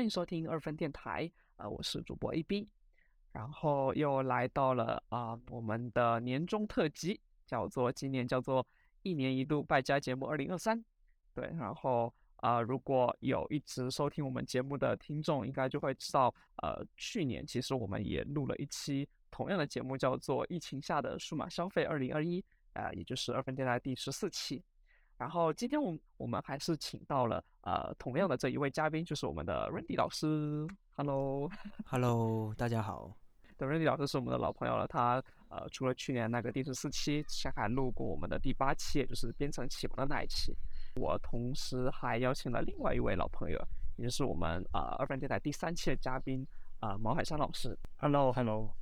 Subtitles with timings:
[0.00, 2.66] 欢迎收听二分电台，呃，我是主播 AB，
[3.32, 8.66] 然后又来到了啊我们的年终特辑，叫做今年叫做
[9.02, 10.82] 一年一度败家节目二零二三，
[11.34, 22.42] 对，然后啊如果有一直收听我们节目的听众，应该就会知道，呃，去年其实我们也录了一期同样的节目，叫做疫情下的数码消费二零二一，
[22.72, 24.64] 啊，也就是二分电台第十四期。
[25.20, 30.66] 然后今天我我们还是请到了呃同样的这一位嘉宾，就是我们的 Randy 老师。
[30.96, 33.14] Hello，Hello， 大家好。
[33.58, 34.86] 对，Randy 老师是我们的老朋友了。
[34.86, 40.56] 他呃除了去年那个第十四期，前还录过我们的第八期，也就是编程启蒙的那一期。
[40.96, 43.62] 我同时还邀请了另外一位老朋友，
[43.98, 46.46] 也就是我们呃二分电台第三期的嘉宾
[46.78, 47.78] 啊毛海山老师。
[47.98, 48.74] Hello，Hello。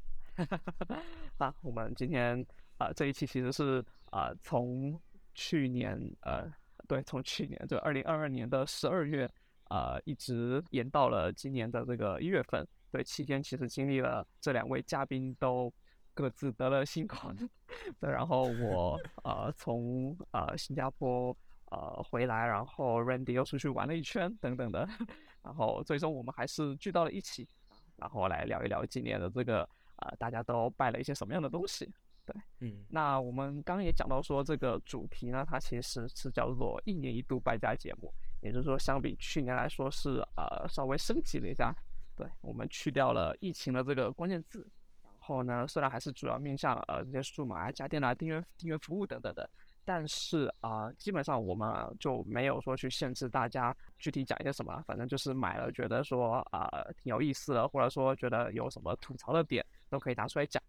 [1.38, 2.46] 啊，我们今天
[2.76, 4.96] 啊这一期其实是啊从
[5.40, 6.52] 去年，呃，
[6.88, 9.30] 对，从去年就二零二二年的十二月，
[9.70, 12.66] 呃，一直延到了今年的这个一月份。
[12.90, 15.72] 对，期间其实经历了这两位嘉宾都
[16.12, 17.36] 各自得了新冠，
[18.00, 21.36] 对，然后我呃从呃新加坡
[21.70, 24.88] 呃回来，然后 Randy 又出去玩了一圈等等的，
[25.44, 27.48] 然后最终我们还是聚到了一起，
[27.94, 29.60] 然后来聊一聊今年的这个
[29.98, 31.88] 呃大家都拜了一些什么样的东西。
[32.28, 38.12] 对，嗯，那我们刚刚也讲到说，这个主题呢，它其实是叫做一年一度败家节目，
[38.42, 41.74] 也就是说，相比去年来说是呃稍微升级了一下。
[42.14, 44.68] 对，我们去掉了疫情的这个关键字，
[45.02, 49.48] 然后呢，虽然还是主要面向呃这些数码啊、家电啊、订阅订阅服务等等的，
[49.86, 56.68] 但是啊，基本上我们就没有说去限制大家具体讲一些什么，反正就是买了觉得说啊
[57.02, 60.62] 挺有意思的，或者说觉得有什么吐槽的点，都可以拿出来讲。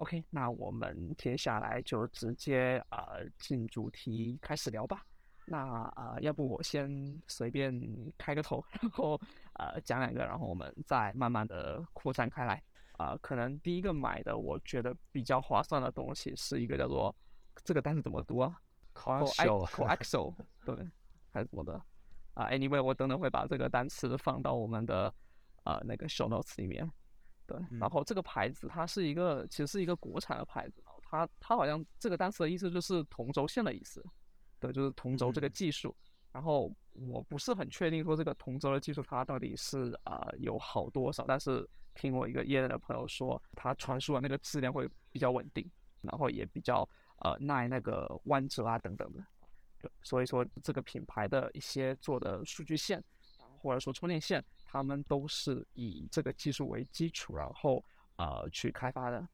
[0.00, 5.04] OK，那我们接下来就直接啊进主题开始聊吧。
[5.44, 7.70] 那啊，要不我先随便
[8.16, 9.20] 开个头，然后
[9.58, 12.62] 呃讲两个，然后我们再慢慢的扩散开来。
[12.92, 17.14] 啊，可能第一个买的我觉得比较划算的东西是一个叫做
[17.62, 18.58] 这个单词怎么读啊？
[18.94, 20.74] coaxial，对，
[21.30, 21.74] 还是什么的？
[22.32, 25.12] 啊，anyway，我等等会把这个单词放到我们的
[25.64, 26.90] 呃那个 show notes 里面。
[27.50, 34.04] 对，然后这个牌子它是一个，其实是一个国产的牌子，它它好像这个单词的意思就是同轴线的意思，
[34.60, 35.92] 对，就是同轴这个技术。
[36.30, 45.68] 然后我不是很确定说这个同轴的技术它到底是啊有好多少，但是听我一个业内的朋友说，它传输的那个质量会比较稳定，
[46.02, 46.88] 然后也比较
[47.18, 49.20] 呃耐那个弯折啊等等的。
[49.80, 53.02] 对，所以说这个品牌的一些做的数据线，
[53.58, 54.44] 或者说充电线。
[54.70, 57.84] 他们都是以这个技术为基础，然后
[58.16, 59.26] 呃去开发的。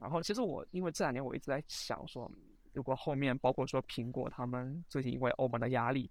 [0.00, 2.28] 然后其实我因为这两年我一直在想说，
[2.72, 6.10] 如果后面包括说苹果他们最近因为欧盟的压力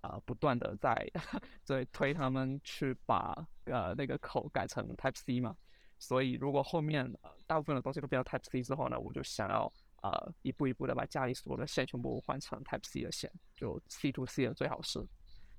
[0.00, 1.08] 啊，不断的在
[1.62, 5.56] 在推他们去把呃那个口改成 Type C 嘛，
[5.98, 7.08] 所以如果后面
[7.46, 9.72] 大部分的东西都变成 Type C 之后呢，我就想要
[10.02, 15.06] 呃一步一步的把家里所有的线全部换成 Type C 的线，就 C to C 的最好是。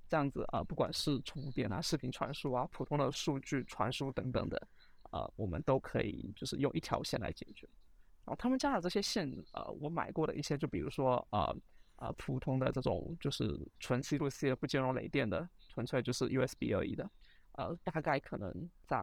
[0.09, 4.67] 这样子啊，不管是充电啊、视频传输啊、普通的数据传输等等的，
[5.11, 7.67] 呃，我们都可以就是用一条线来解决。
[8.25, 11.55] 然后他们家的这些线，呃，我买过的一些，就比如说呃
[11.97, 17.09] 呃普通的这种就是纯 C to C 的不兼容雷电的，纯粹就是 USB 而已的，
[17.53, 18.97] 呃，大概可能在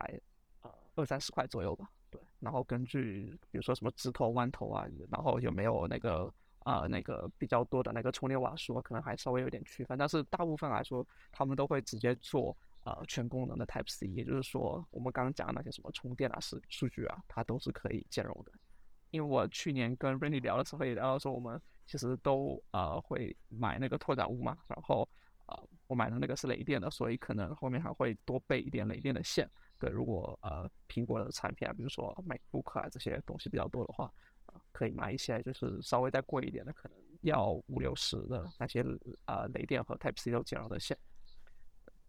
[0.62, 1.90] 呃二三十块左右吧。
[2.10, 6.32] 对，然后根据比如说什么直头弯头啊，然后有没有那个。
[6.64, 18.52] 啊，那个比较多的那个充电瓦数可能还稍微有点区分，但是大部分来说，他们都会直接做呃全功能的 Type C，也就是说，我们刚刚讲的那些什么充电啊、是数据啊，它都是可以兼容的。
[19.10, 25.06] 因为我去年跟 Randy 聊的时候也聊到说，我们其实都呃会买那个拓展坞嘛，然后
[25.44, 29.46] 呃我买的那个是雷电的，所以可能后面还会多备一点雷电的线。
[29.78, 34.10] 对，如果呃苹果的产品啊，比如说 MacBook 啊这些东西比较多的话。
[34.72, 38.84] 可以买一些，就是稍微再贵一点的，可能要五六十的那些
[39.24, 40.96] 啊雷电和 Type C 都兼容的线。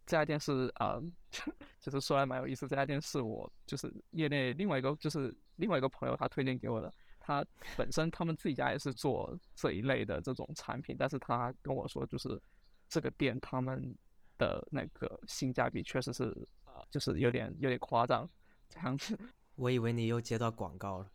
[0.05, 1.01] 这家店是啊，
[1.79, 2.67] 就是说来蛮有意思。
[2.67, 6.93] 这家店是我就是业内另外一个就是另外一个朋友他推荐给我的。
[7.19, 7.43] 他
[7.75, 12.39] 本身他们自己家也是做这一类的这种产品，但是他跟我说就是
[12.87, 13.97] 这个店他们
[14.37, 16.25] 的那个性价比确实是
[16.65, 18.29] 啊，就是有点有点夸张
[18.69, 19.17] 这样子。
[19.55, 21.11] 我以为你又接到广告了。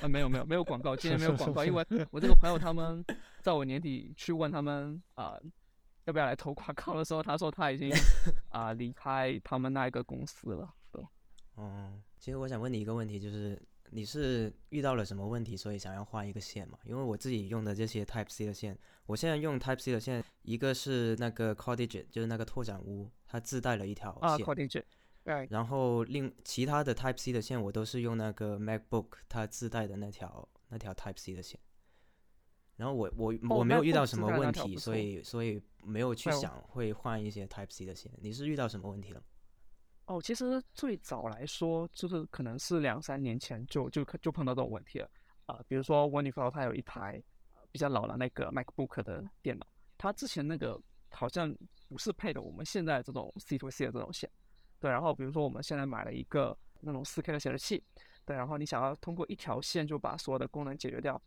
[0.00, 3.04] 啊，没有没有没有广告，今天没有广告，因为我这个朋友他们
[3.40, 5.38] 在我年底去问他们啊
[6.04, 7.90] 要不要来投广告的时候，他说他已经
[8.48, 10.72] 啊 离开他们那一个公司了。
[10.90, 11.04] 对，
[11.56, 13.60] 哦，其实我想问你一个问题，就是
[13.90, 16.78] 你你是遇到了什么问题，所以想要换一个线嘛？
[16.84, 24.82] 因为我自己用的这些 Type C 的线，我现在用 Type C 的线，一个是那个 Cordage，就是那个拓展坞，它自带了一条啊线，，Cordage，
[25.28, 31.60] 对，然后另其他的 Type C 的线，我都是用那个 MacBook 它自带的那条那条 Type C 的线。
[32.76, 38.10] 然后我我我没有遇到什么问题，所以所以没有去想会换一些 Type C 的线。
[38.22, 39.22] 你是遇到什么问题了？
[40.06, 45.10] 哦，其实最早来说，就是可能是两三年前就就就碰到这种问题了
[45.44, 47.22] 啊、比如说我女朋友她有一台
[47.54, 49.66] 呃比较老的那个 MacBook 的电脑，
[49.98, 51.54] 她之前那个好像
[51.86, 54.30] 不是配的我们现在这种 C to C 的这种线，
[54.80, 57.82] 对，然后比如说我们现在买了一个那种 4K 的显示器，
[58.24, 61.20] 对，然后你想要通过一条线就把所有的功能解决掉，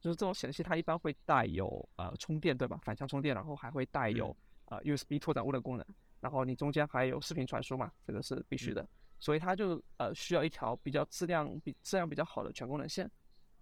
[0.00, 4.36] 就是这种显示器它一般会带有呃充电对吧，反向充电，然后还会带有、
[4.66, 5.86] 呃 USB 拓展坞的功能。
[6.20, 8.86] 然后你中间还有视频传输嘛，这个是必须的，
[9.18, 13.10] 所以它就呃需要一条比较质量比质量比较好的全功能线。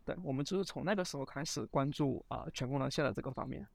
[0.04, 3.66] 对，我们就是从那个时候开始关注啊、全功能线的这个方面。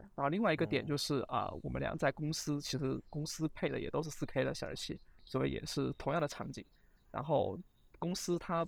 [0.00, 6.64] 对，然后另外一个点哦就是啊、我们俩在公司其实公司配的也都是 4K 的显示器，所以也是同样的场景。
[7.10, 7.58] 然后
[7.98, 8.66] 公司它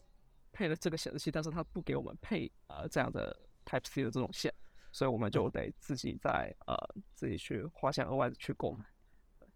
[0.53, 3.35] 配了这个显示器，但是它不给我们配呃这样的
[3.65, 4.53] Type C 的这种线，
[4.91, 6.77] 所以我们就得自己在呃
[7.15, 8.85] 自己去花钱额外的去购买。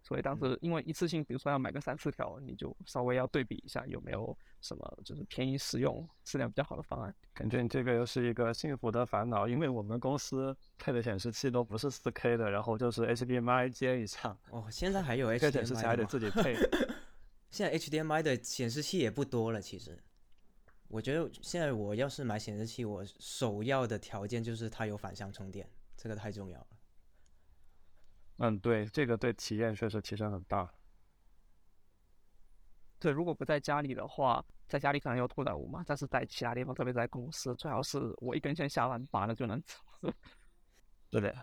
[0.06, 7.12] 所以当时因为一次性，比如说要买个三四条，你就稍微要对比一下有没有什么就是便宜实用、质量比较好的方案。
[7.34, 16.04] 感觉你这个又是一个幸福的烦恼，因为我们公司配的显示器都不是 4K 的，然后就是 HDMI 接一上，哦，现在还有 这个显示器 HDMI 还得？
[16.04, 16.54] 自己配。
[17.50, 19.98] 现在 HDMI 的显示器也不多了，其实。
[20.86, 26.66] 我觉得现在我要是买显示器，我首要的条件就是它有反向充电，这个太重要了。
[28.38, 30.70] 嗯，对，这个对体验确实提升很大。
[32.98, 39.76] 对，如果不在家里的话，在家里可能有拓展坞嘛，但是在其他地方，特别在公司，最好是我一根线下完拔了就能走。
[41.12, 41.34] 是的，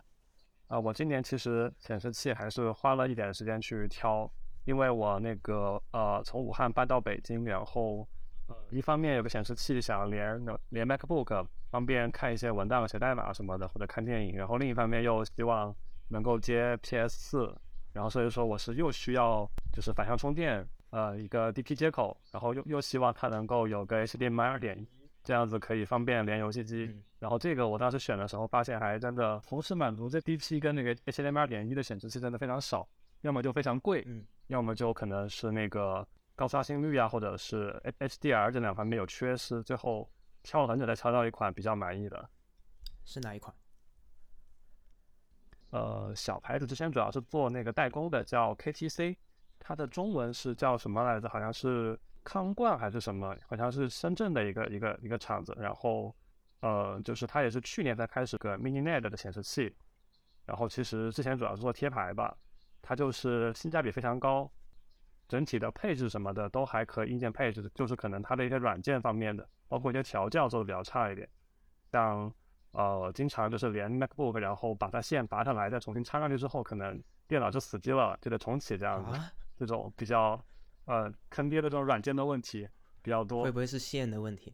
[0.67, 4.29] 啊，我今年其实显示器还是花了一点时间去挑，
[4.65, 8.07] 因为我那个呃从武汉搬到北京，然后
[8.47, 15.73] 呃一方面有个显示器想连连 MacBook，方便看一些文档、写代码什么的，或者看电影，然后另一方面又希望
[16.13, 17.57] 能够接 PS 四，
[17.91, 24.87] 然后所以说我是又需要就是反向充电，呃一个 DP 接口，然后又又希望它能够有个 HDMI 二点一，
[25.23, 26.85] 这样子可以方便连游戏机。
[26.85, 32.85] 嗯然后这个我当时选的时候，发现还真的同时满足这 DP 跟那个 HDMI 二点一的显示器真的非常少，
[33.21, 36.05] 要么就非常贵，嗯，要么就可能是那个
[36.35, 37.69] 高刷新率啊，或者是
[37.99, 40.11] H HDR 这两方面有缺失，最后
[40.43, 42.29] 挑了很久才挑到一款比较满意的。
[43.05, 43.55] 是哪一款？
[45.73, 49.15] 呃，小牌子之前主要是做那个代工的，叫 KTC，
[49.57, 51.27] 它的中文是叫什么来着？
[51.27, 53.35] 好像是康冠还是什么？
[53.47, 55.51] 好像是深圳的一个一个一个厂子。
[55.57, 56.15] 然后，
[56.59, 59.75] 呃，就是它也是去年才开始个 Mini LED 的显示器。
[60.45, 62.37] 然后其实之前主要是做贴牌吧，
[62.79, 64.47] 它就是性价比非常高，
[65.27, 71.27] 整体的配置什么的都还可以，硬件配置就是可能它的一些软件方面的，包括一些调教做的比较差一点，
[71.91, 72.31] 像
[72.73, 79.15] 呃，经常就是连 MacBook，然后把它线拔上来，再重新插上去之后，可能电脑就死机了，就得重启这样子。
[79.15, 80.39] 啊，这种比较
[80.85, 82.67] 呃坑爹的这种软件的问题
[83.01, 83.51] 比较多会。
[83.51, 84.51] 不会是线的问题？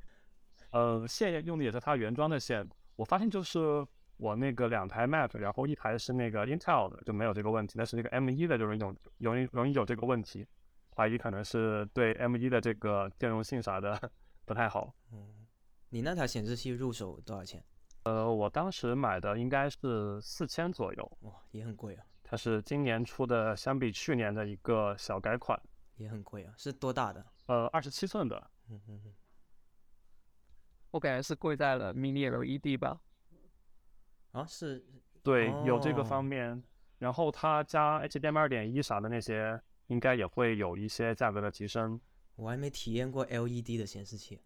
[0.70, 2.68] 呃，线用的也是它原装的线。
[2.96, 3.86] 我发现就是
[4.18, 7.74] 我那个两台 Mac，然后一台是那个 Intel 的，就没有这个问题。
[7.78, 10.46] 但是那个 M1 的就容易有容易容易有这个问题，
[10.94, 13.98] 怀疑可能是对 M1 的这个兼容性啥的
[14.44, 14.92] 不太好。
[15.12, 15.37] 嗯，
[15.90, 17.64] 你那台显示器入手多少钱？
[18.04, 25.60] 呃，我当时买的应该是四千左右，哇，也很贵啊，它是今年出的，相比去年的一个小改款，
[25.96, 27.24] 也很贵啊，是多大的？
[27.46, 29.14] 呃，二十七寸的，嗯嗯嗯，
[30.90, 33.00] 我感觉是贵在了 Mini LED 吧。
[34.32, 34.84] 啊，是
[35.22, 36.62] 对，有这个哦方面。
[36.98, 42.00] 然后它加 HDMI 二点一啥的那些，应该也会有一些价格的提升。
[42.34, 44.40] 我还没体验过 LED 的显示器。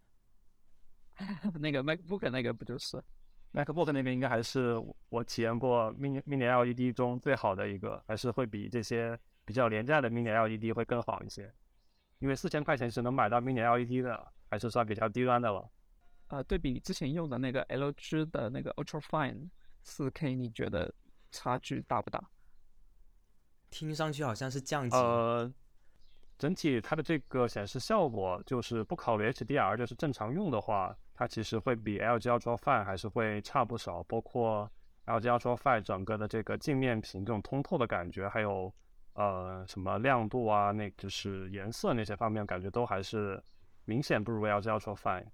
[1.61, 3.03] 那个 MacBook 那个不就是
[3.53, 11.53] ？MacBook 那个应该还是我我体验过 Mini Mini LED 中最好的一个，还是会比这些比较廉价的 Mini LED 会更好一些。
[12.19, 15.69] 因为四千块钱是能买到 Mini LED 的，还是算比较低端的了。
[16.29, 19.51] 呃，对比你之前用的那个 LG 的那个 Ultra Fine
[19.85, 20.95] 4K，你觉得
[21.31, 22.23] 差距大不大？
[23.71, 24.97] 听上去好像是降级。
[24.97, 25.53] 呃，
[26.43, 34.03] 整体它的这个显示效果，就是不考虑 HDR，就是正常用的话，它其实会比 LG Ultra Fine 还是会差不少。
[34.09, 34.69] 包括
[35.07, 38.75] LG Ultra Fine 整个的这个镜面屏这种通透的感觉，还有
[39.13, 43.41] 呃什么亮度啊，那就是颜色那些方面，感觉都还是
[43.85, 45.27] 明显不如 LG Ultra Fine。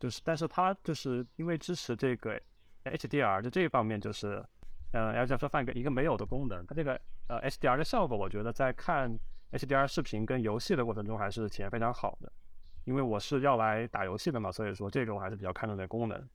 [0.00, 2.36] 就是，但是它就是因为支持这个
[2.82, 4.44] HDR 的这一方面，就是，
[4.92, 6.66] 呃，LG Ultra Fine 一个没有的功能。
[6.66, 9.16] 它这个呃 HDR 的效果，我觉得在看
[9.52, 12.32] HDR 视频跟游戏的过程中还是体验非常好的。
[12.84, 16.28] 因为我是要来打游戏的嘛，所以说这个我还是比较看重的功能。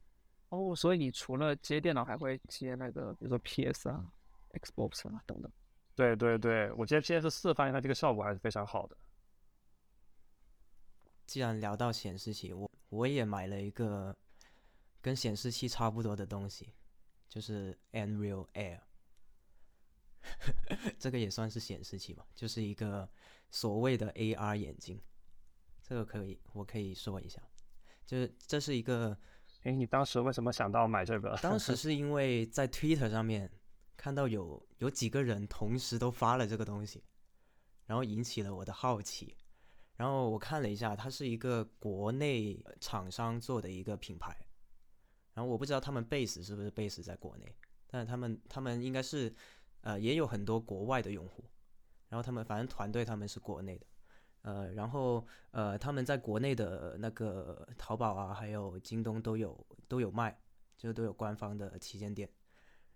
[0.50, 4.06] 哦，所以你除了接电脑，还会接那个，比如说 PS 啊、
[4.54, 5.52] Xbox 啊等等。
[5.96, 8.96] 对对对，我接 PS 四，发现它这个效果还是非常好的。
[11.26, 14.16] 既然聊到显示器，我我也买了一个
[15.02, 16.74] 跟显示器差不多的东西，
[17.28, 18.82] 就是 Unreal Air。
[20.98, 23.10] 这个也算是显示器嘛，就是一个
[23.50, 25.02] 所谓的 AR 眼镜。
[25.82, 27.42] 这个可以，我可以说一下，
[28.06, 29.18] 就是这是一个。
[29.64, 31.36] 哎，你当时为什么想到买这个？
[31.42, 33.52] 当时是因为在 Twitter 上面
[33.98, 37.04] 看到有有几个人同时都发了这个东西，
[37.88, 39.36] 然后引起了我的好奇。
[39.96, 44.36] 然后我看了一下，它是一个国内厂商做的一个品牌。
[45.34, 47.56] 然后我不知道他们 base 是不是 base 在国内，
[47.88, 49.34] 但是他们他们应该是
[49.86, 51.46] 呃也有很多国外的用户。
[52.10, 53.86] 然后他们反正团队他们是国内的。
[54.42, 60.38] 呃，然后呃，他们在国内的那个淘宝啊，还有京东都有都有卖，
[60.78, 62.30] 就都有官方的旗舰店。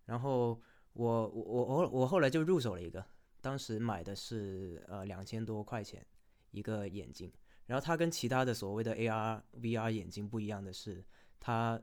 [0.05, 0.61] 然后
[0.93, 3.03] 我我我我后来就入手了一个，
[3.41, 6.05] 当时买的是呃两千多块钱
[6.51, 7.33] 一个眼镜。
[7.65, 11.03] 然后它跟其他的所谓的 AR VR 眼镜不一样的是，
[11.39, 11.81] 它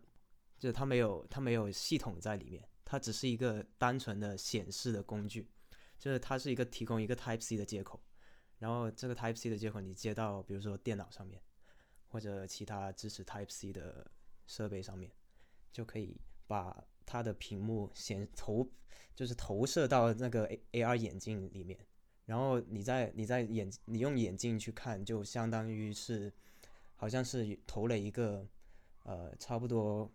[0.59, 5.47] 就它没有它没有系统在里面，它只是一个单纯的显示的工具，
[5.99, 8.01] 就是它是一个提供一个 Type C 的接口。
[8.59, 11.43] 然后这个 Type C 的接口你接到比如说电脑上面，
[12.07, 14.11] 或者其他支持 Type C 的
[14.47, 15.11] 设备上面，
[15.73, 18.71] 就可以把它的屏幕显投，
[19.15, 21.79] 就是投射到那个 A A R 眼镜里面。
[22.25, 26.33] 然后你在你在眼你用眼镜去看，就相当于是
[26.95, 28.49] 好像是投了一个
[29.03, 30.11] 呃差不多，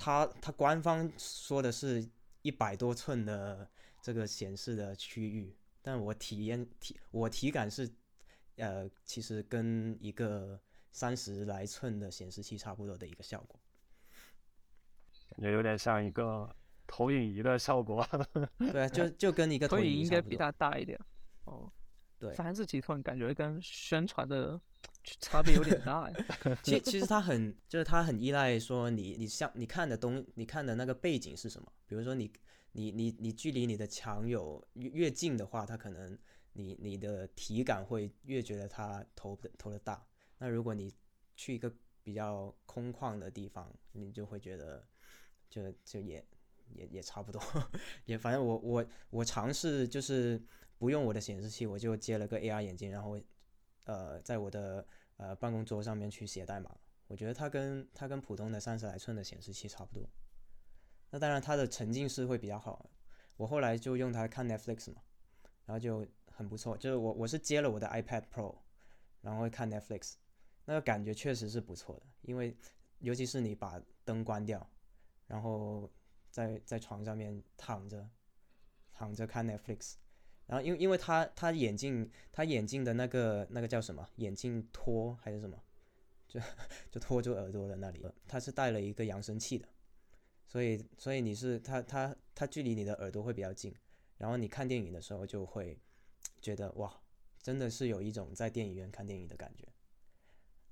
[0.00, 2.08] 它它官方说的是
[2.40, 3.68] 一百多寸的
[4.00, 5.54] 这个显示的区域。
[5.82, 7.90] 但我体验体我体感是，
[8.56, 10.58] 呃，其实跟一个
[10.90, 13.60] 三十来寸的显示器差不多的一个效果，
[15.30, 16.54] 感觉有点像一个
[16.86, 18.06] 投影仪的效果。
[18.72, 20.98] 对，就就跟一个投影仪应该比它大一点。
[21.44, 21.70] 哦，
[22.18, 24.60] 对，三十几寸感觉跟宣传的
[25.18, 26.16] 差别有点大呀。
[26.62, 32.30] 其其实它很就是它很依赖说你你像你看的东你看的那个背景是什么，比如说你。
[32.72, 36.16] 你你你距离你的墙有越越近的话，它可能
[36.52, 40.06] 你你的体感会越觉得它投的投的大。
[40.38, 40.94] 那如果你
[41.34, 41.74] 去一个
[42.04, 44.86] 比较空旷的地方，你就会觉得
[45.48, 46.24] 就就也
[46.72, 47.42] 也也差不多。
[48.06, 50.40] 也反正我我我尝试就是
[50.78, 53.20] 不用我的显示器，我就接了个 AR 眼镜，然后
[53.86, 54.86] 呃在我的
[55.20, 56.74] 呃办公桌上面去写代码。
[57.06, 60.08] 我觉得它跟它跟普通的三十来寸的显示器差不多。
[61.10, 62.88] 那当然，它的沉浸式会比较好。
[63.36, 65.02] 我后来就用它看 Netflix 嘛，
[65.66, 66.76] 然后就很不错。
[66.76, 68.56] 就是我我是接了我的 iPad Pro，
[69.20, 70.14] 然后会看 Netflix，
[70.64, 72.06] 那个感觉确实是不错的。
[72.22, 72.56] 因为
[73.00, 74.64] 尤其是你把灯关掉，
[75.26, 75.90] 然后
[76.30, 78.08] 在在床上面躺着
[78.92, 79.94] 躺着看 Netflix，
[80.50, 85.56] 然后因为因为他他眼镜他眼镜的那个那个叫什么眼镜托还是什么，
[86.26, 86.40] 就
[86.90, 89.68] 就托住耳朵的那里，他是带了一个扬声器的。
[90.48, 93.72] 所以，所以你是他他他距离你的耳朵会比较近，
[94.18, 95.78] 然后你看电影的时候就会
[96.42, 97.00] 觉得哇，
[97.40, 99.68] 真的是有一种在电影院看电影的感觉。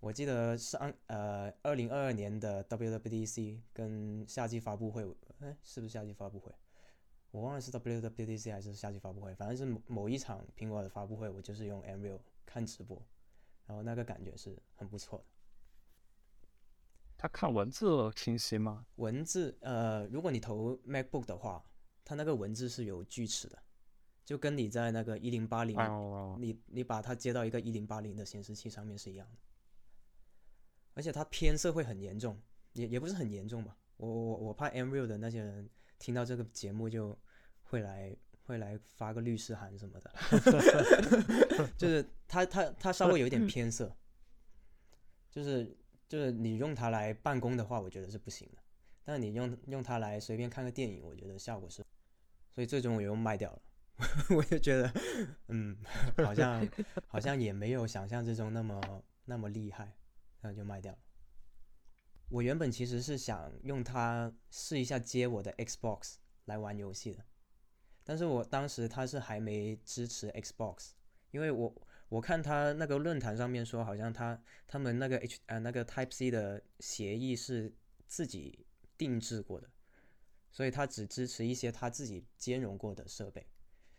[0.01, 5.05] 我记得上呃二零二二年的 WWDC 跟夏季发布会，
[5.39, 6.53] 哎，是不是夏季发布会？
[7.31, 13.01] 我忘了是 WWDC 还是夏季发布会，反正是某某一场苹果的发布会，我就是用 Unreal 看直播，
[13.67, 15.25] 然后那个感觉是很不错的。
[17.17, 18.87] 它看文字清晰吗？
[18.97, 21.65] 文字，呃，如果你投 MacBook 的话，
[22.05, 23.59] 它那个文字是有锯齿的，
[24.25, 25.77] 就跟你在那个一零八零，
[26.39, 29.39] 你你把它接到一个一零八零的显示器上面是一样的。
[30.95, 32.41] 而且它偏色会很严重，
[32.73, 33.77] 也也不是很严重吧。
[33.97, 35.69] 我我我怕 Unreal 的那些人
[35.99, 37.19] 听到这个节目就
[37.63, 40.13] 会来会来发个律师函什么的，
[41.77, 43.97] 就是它它它稍微有一点偏色，
[45.31, 45.77] 就是。
[46.09, 48.63] 就是你用它来办公的话，我觉得是不行的。
[49.05, 51.85] 但是你用用它来随便看个电影，我觉得效果是。
[52.51, 53.63] 所以最终我又卖掉了。
[54.35, 54.91] 我就觉得，
[55.49, 55.77] 嗯，
[56.25, 56.67] 好像
[57.09, 59.85] 好像也没有想象之中那么那么厉害，
[60.41, 60.99] 然后就卖掉了。
[62.31, 67.25] 我原本其实是想用它试一下接我的 Xbox 来玩游戏的，
[68.05, 70.91] 但是我当时它是还没支持 Xbox，
[71.31, 71.75] 因为我
[72.11, 77.75] 我看它那个论坛上面说，好像它他们那个 H 呃那个 Type C 的协议是
[78.07, 78.67] 自己
[78.99, 79.71] 定制过的，
[80.51, 83.47] 所以它只支持一些它自己兼容过的设备，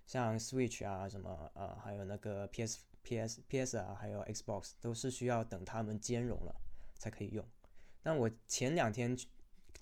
[0.05, 6.55] 像 Switch 啊什么呃，还有那个 PS PS PS 啊，还有 Xbox 都是需要等他们兼容了
[6.95, 7.43] 才可以用。
[8.01, 9.17] 但我前两天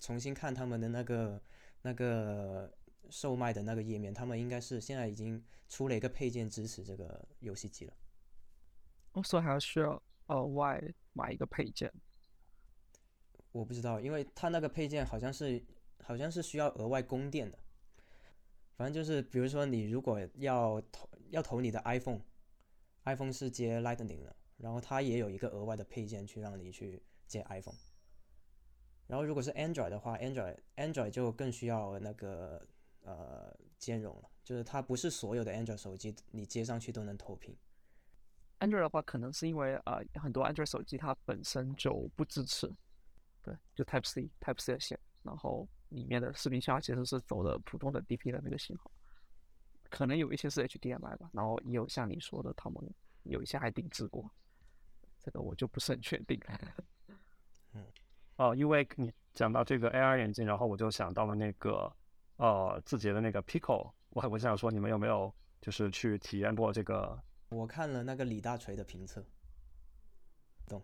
[0.00, 1.42] 重新看他们的那个
[1.82, 2.72] 那个
[3.10, 7.92] 售卖的那个页面，他们应该是现在已经出了一个配件支持这个游戏机了。
[9.12, 10.82] 哦，所以还要需要额外
[11.12, 11.92] 买一个配件。
[13.52, 15.60] 我不知道，因为它那个配件好像是
[16.02, 17.58] 好像是需要额外供电的。
[18.76, 27.74] 反正就是，比如说你如果要投要投你的 iPhone，iPhone 是接 Lightning 的，然后它也有一个额外的配件去让你去接 iPhone。
[29.08, 32.64] 然后如果是 Android 的话，Android Android 就更需要那个
[33.02, 37.56] 呃兼容了，就是它不是所有的 Android 手机你接上去都能投屏。
[38.60, 42.70] Android 的话，可能是因为呃很多 Android 手机它本身就不支持，
[43.42, 48.90] 对，就 Type C Type C 的线，然后里面的视频信号其实是走的普通的 DP 的那个信号，
[49.88, 52.82] 可能有一些是 HDMI 吧，然后也有像你说的，他们
[53.22, 54.30] 有一些还定制过，
[55.18, 56.38] 这个我就不是很确定。
[58.38, 61.92] 哦，因为你讲到这个 AR 眼镜，然后我就想到了那个
[62.36, 67.18] 呃字节的那个 Pico，我还我想说你们有没有就是去体验过这个？
[67.48, 69.24] 我看了那个李大锤的评测，
[70.68, 70.80] 懂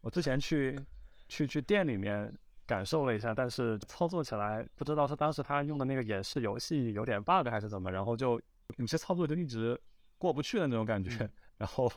[0.00, 0.80] 我之前去
[1.28, 2.36] 去去店里面
[2.66, 8.40] 感受了一下，但是操作起来不知道是当时他用的那个演示游戏有点 bug 还是怎么，然后就
[8.78, 9.80] 有些操作就一直
[10.18, 11.30] 过不去的那种感觉。
[11.58, 11.90] 然后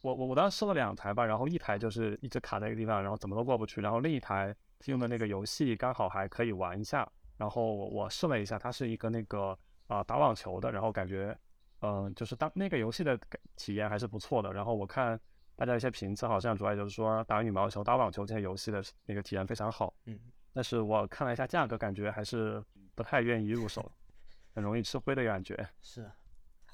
[0.00, 4.54] 我我我当时试了两台吧，然后一台就是一直卡在一个地方，然后怎么都过不去，然后另一台
[4.86, 7.06] 用的那个游戏刚好还可以玩一下。
[7.36, 9.50] 然后我试了一下，它是一个那个
[9.88, 11.36] 啊、呃打网球的，然后感觉
[11.80, 13.18] 嗯、呃就是当那个游戏的
[13.56, 14.52] 体验还是不错的。
[14.52, 15.18] 然后我看
[15.56, 19.92] 大家一些评测，好像主要就是说打羽毛球、打网球这些游戏的那个体验非常好。
[20.04, 20.18] 嗯，
[20.52, 22.62] 但是我看了一下价格，感觉还是
[22.94, 23.90] 不太愿意入手，
[24.54, 25.68] 很容易吃灰的感觉。
[25.80, 26.14] 是啊，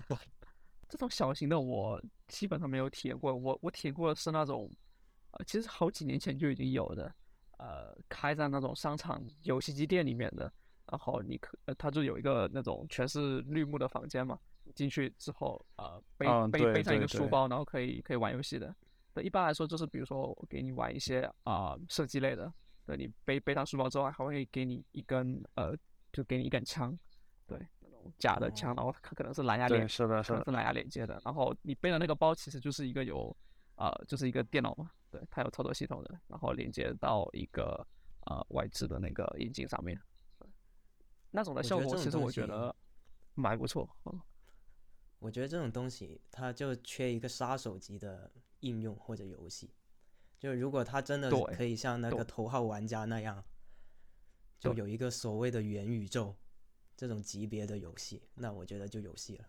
[0.89, 4.71] 这种小型的我基本上没有体验过，我我体验过的是那种，
[5.33, 7.13] 呃，其实好几年前就已经有的，
[7.59, 10.51] 呃，开在那种商场游戏机店里面的，
[10.91, 14.39] 然后你可，呃，它就有一个那种全是绿幕的房间嘛，
[14.75, 18.75] 进去之后，呃，背、背背上一个书包，然后可以可以玩游戏的。
[19.13, 22.53] 对，一般来说就是比如说我给你玩一些啊、射击类的，
[22.87, 25.77] 对你背背上书包之后还会给你一根呃，
[26.13, 26.97] 就给你一杆枪，
[28.19, 30.45] 假的枪，然后它可能是蓝牙连对，是的，是的。
[30.45, 31.21] 是蓝牙连接的。
[31.25, 33.37] 然后你背的那个包其实就是一个有，
[33.77, 37.87] 呃，就是一个电脑嘛，对，它有操作系统的，然后连接到一个
[38.27, 40.01] 呃外置的那个眼镜上面。
[41.31, 42.75] 那种的效果其实我觉得
[43.35, 43.89] 蛮不错。
[44.07, 44.21] 嗯，
[45.19, 48.31] 我觉得这种东西它就缺一个杀手级的
[48.61, 49.71] 应用或者游戏。
[50.39, 53.45] 就如果它真的对可以像那个头号玩家那样，
[54.59, 56.35] 就有一个所谓的元宇宙
[56.99, 59.47] 这种级别的游戏，那我觉得就有戏了。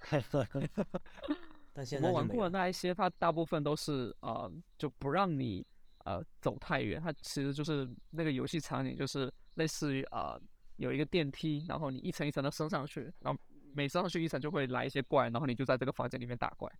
[1.74, 2.50] 但我现在就没有们玩过的。
[2.50, 5.64] 那一些，它大部分都是呃就不让你
[6.06, 10.40] 呃走太远，它其实就是那个游戏场景就是类似于呃
[10.76, 13.38] 有一个电梯，然后你一层一层的升上去，然后
[13.74, 16.72] 每升上去一层就会来一些怪，然后你就在这个房间里面打怪。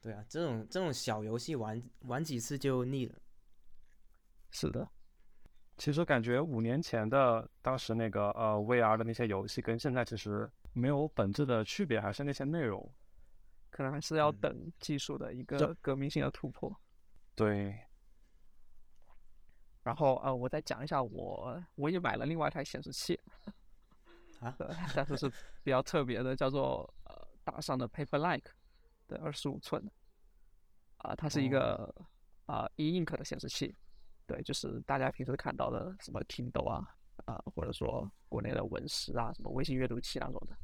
[0.00, 3.18] 对啊，这种这种小游戏玩玩几次就腻了。
[4.50, 4.88] 是的，
[5.76, 12.88] 其实感觉五年前的当时那个呃 VR 的那些游戏跟现在其实没有本质的区别，还是那些内容。
[13.70, 14.36] 可能还是要嗯。
[14.40, 16.72] 等技术的一个革命性的突破。
[17.34, 17.76] 对，
[19.82, 23.18] 然后呃，我再讲一下我我也买了另外一台显示器，
[24.38, 24.56] 啊，
[24.94, 25.28] 但是是
[25.64, 28.44] 比较特别的，叫做呃大上的 Paperlike
[29.08, 29.84] 的二十五寸。
[29.84, 29.90] 的，
[30.98, 31.92] 啊、它是一个
[32.46, 33.74] 啊 e ink 的显示器，
[34.26, 36.84] 对，就是大家平时看到的什么 Kindle 啊
[37.26, 40.56] 啊、或者说国内的文石啊，什么微信阅读器那种的，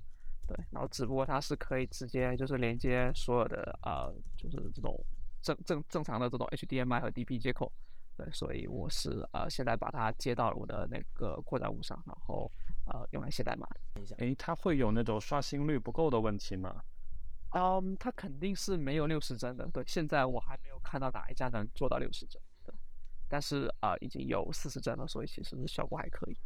[0.48, 4.98] 对，然后只不过它是可以直接就是连接所有的啊、就是这种
[5.42, 7.70] 正正正常的这种 HDMI 和 DP 接口。
[8.16, 12.50] 对，所以我是呃现在把它接到了我的那个扩展坞上，然后
[12.84, 13.80] 呃用来写代码的。
[13.94, 16.82] 等一下，诶，它会有那种刷新率不够的问题吗？
[17.54, 19.66] 嗯，它肯定是没有六十帧的。
[19.68, 22.42] 对，现在我还没有看到哪一家能做到六十帧。
[23.30, 26.36] 对，但是啊、呃已经有四十帧了，所以其实效果还可以。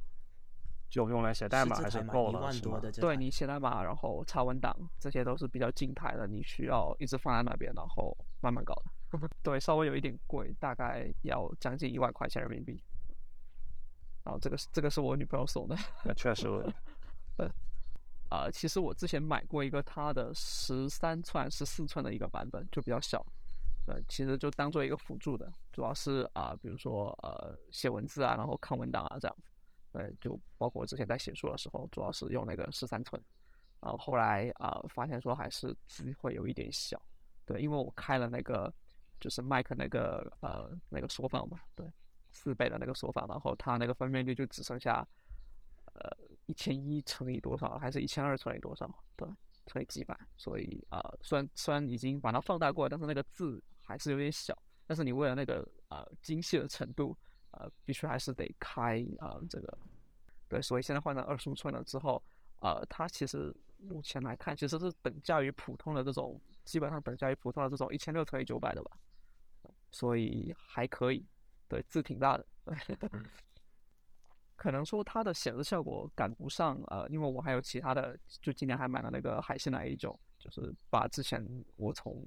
[0.90, 1.74] 就用来写代码？
[1.74, 9.28] 还是够了，是对你写代码，然后查文档，这些都是比较静态的，你需要一直放在那边，然后慢慢搞的。
[9.42, 12.80] 对，稍微有一点贵，大概要将近一万块钱人民币。
[14.22, 15.76] 然后这个是这个是我女朋友送的。
[16.04, 16.46] 那确实，
[18.30, 23.24] 啊，其实我之前买过一个它的十三寸、十四寸的一个版本，就比较小。
[23.86, 29.50] 对，其实就当做一个辅助的，主要是啊，比如说呃写文字啊，然后看文档啊这样子。
[29.92, 33.22] 对，就包括我之前在写书的时候，主要是用那个十三寸。
[33.80, 37.00] 然后后来啊，发现说还是字会有一点小。
[37.44, 38.72] 对，因为我开了那个
[39.20, 41.86] 就是麦克那个呃那个缩放嘛，对，
[42.30, 45.06] 四倍的那个缩放，然后它那个分辨率就只剩下
[45.92, 46.10] 呃
[46.46, 48.90] 一千一乘以多少，还是一千二乘以多少？
[49.14, 49.28] 对，
[49.66, 50.18] 乘以几百。
[50.38, 53.62] 所以啊，虽然虽然已经把它放大过，但是那个字。
[53.84, 57.16] 还是有点小，但是你为了那个呃精细的程度，
[57.52, 59.78] 呃，必须还是得开啊这个，
[60.48, 62.22] 对，所以现在换成二十五寸了之后，
[62.60, 68.98] 呃，它其实目前来看其实是等价于普通的这种，基本上等价于普通的这种一千六乘以九百的吧，
[69.90, 71.24] 所以还可以，
[71.68, 72.96] 对，字挺大的，对，
[74.56, 81.44] 可能说它的显示效果赶不上，呃，因为我还有其他的，就今年还买了那个海信的 A 九，就是把之前
[81.76, 82.26] 我从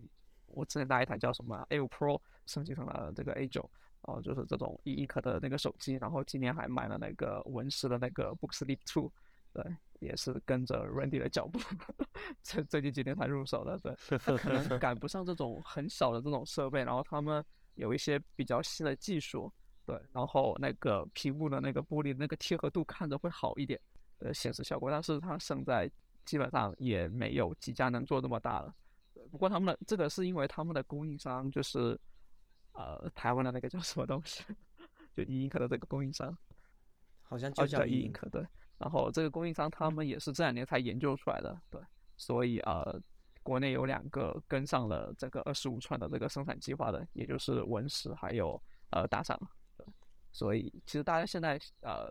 [0.57, 3.69] 我之前带一台叫什么 A 五 Pro 升级成了这个 A 九，
[4.05, 9.11] 然后就是这种 E Ink 的那个手机，然后今年还买了那个文石的那个 Booksleep Two，
[9.53, 9.63] 对，
[9.99, 11.59] 也是跟着 Randy 的脚步，
[12.41, 17.43] 最最近几年才入手的，对， 可能赶不上这种很小的这种设备，然后他们
[17.75, 19.51] 有一些比较新的技术，
[19.85, 23.79] 对，然后那个屏幕的那个玻璃那个贴合度看着会好一点，
[24.19, 25.89] 呃，显示效果，但是它现在
[26.25, 28.73] 基本上也没有几家能做这么大了。
[29.27, 31.99] 不过他们的这个是因为他们的供应商就是，
[32.73, 34.43] 呃，台湾的那个叫什么东西，
[35.15, 36.35] 就伊英克的这个供应商，
[37.21, 38.45] 好像就叫伊英克对。
[38.77, 41.81] 然后这个供应商他们也是这两年才研究出来的，对。
[42.15, 43.01] 所以呃，
[43.43, 48.61] 国内有两个跟上了这个二十五寸的这个生产计划的，也就是文石还有
[48.91, 49.39] 呃大厂，
[49.75, 49.85] 对。
[50.31, 52.09] 所以其实大家现在呃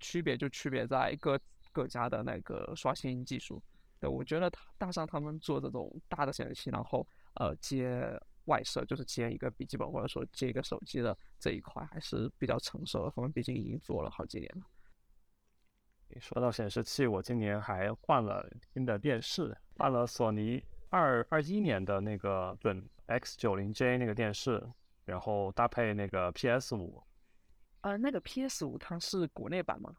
[0.00, 1.38] 区别就区别在各
[1.72, 3.62] 各家的那个刷新技术。
[4.00, 13.12] 对，我觉得大上他们做这种大的显示器，然后呃接外设，就是接一个笔记本或者说接一个手机的这一块还是比较成熟的。
[13.14, 14.62] 他们毕竟已经做了好几年了。
[16.20, 24.62] 说到显示器，我今年还换了新的电视，换了索尼二二一年的那个准 X 九零 J 那个电视，
[25.04, 27.02] 然后搭配那个 PS 五。
[27.80, 29.96] 啊，那个 PS 五它是国内版吗？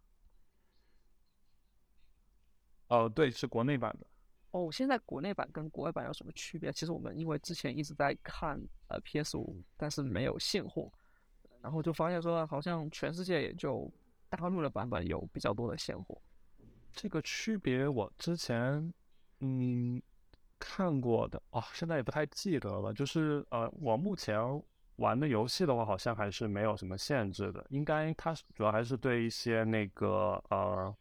[2.87, 4.07] 哦，对，是国内版的。
[4.51, 6.71] 哦，现在国内版跟国外版有什么区别？
[6.71, 10.89] 其实我们因为之前一直在看呃 PS 五，但是没有现货，
[11.61, 13.91] 然后就发现说好像全世界也就
[14.29, 16.19] 大陆的版本有比较多的现货。
[16.93, 18.91] 这个区别我之前
[19.41, 20.01] 嗯
[20.57, 22.93] 看过的哦，现在也不太记得了。
[22.93, 24.39] 就是呃，我目前
[24.95, 27.63] 玩的游戏的话，好像还是没有什么限制的。
[27.69, 30.95] 应该它主要还是对一些那个呃。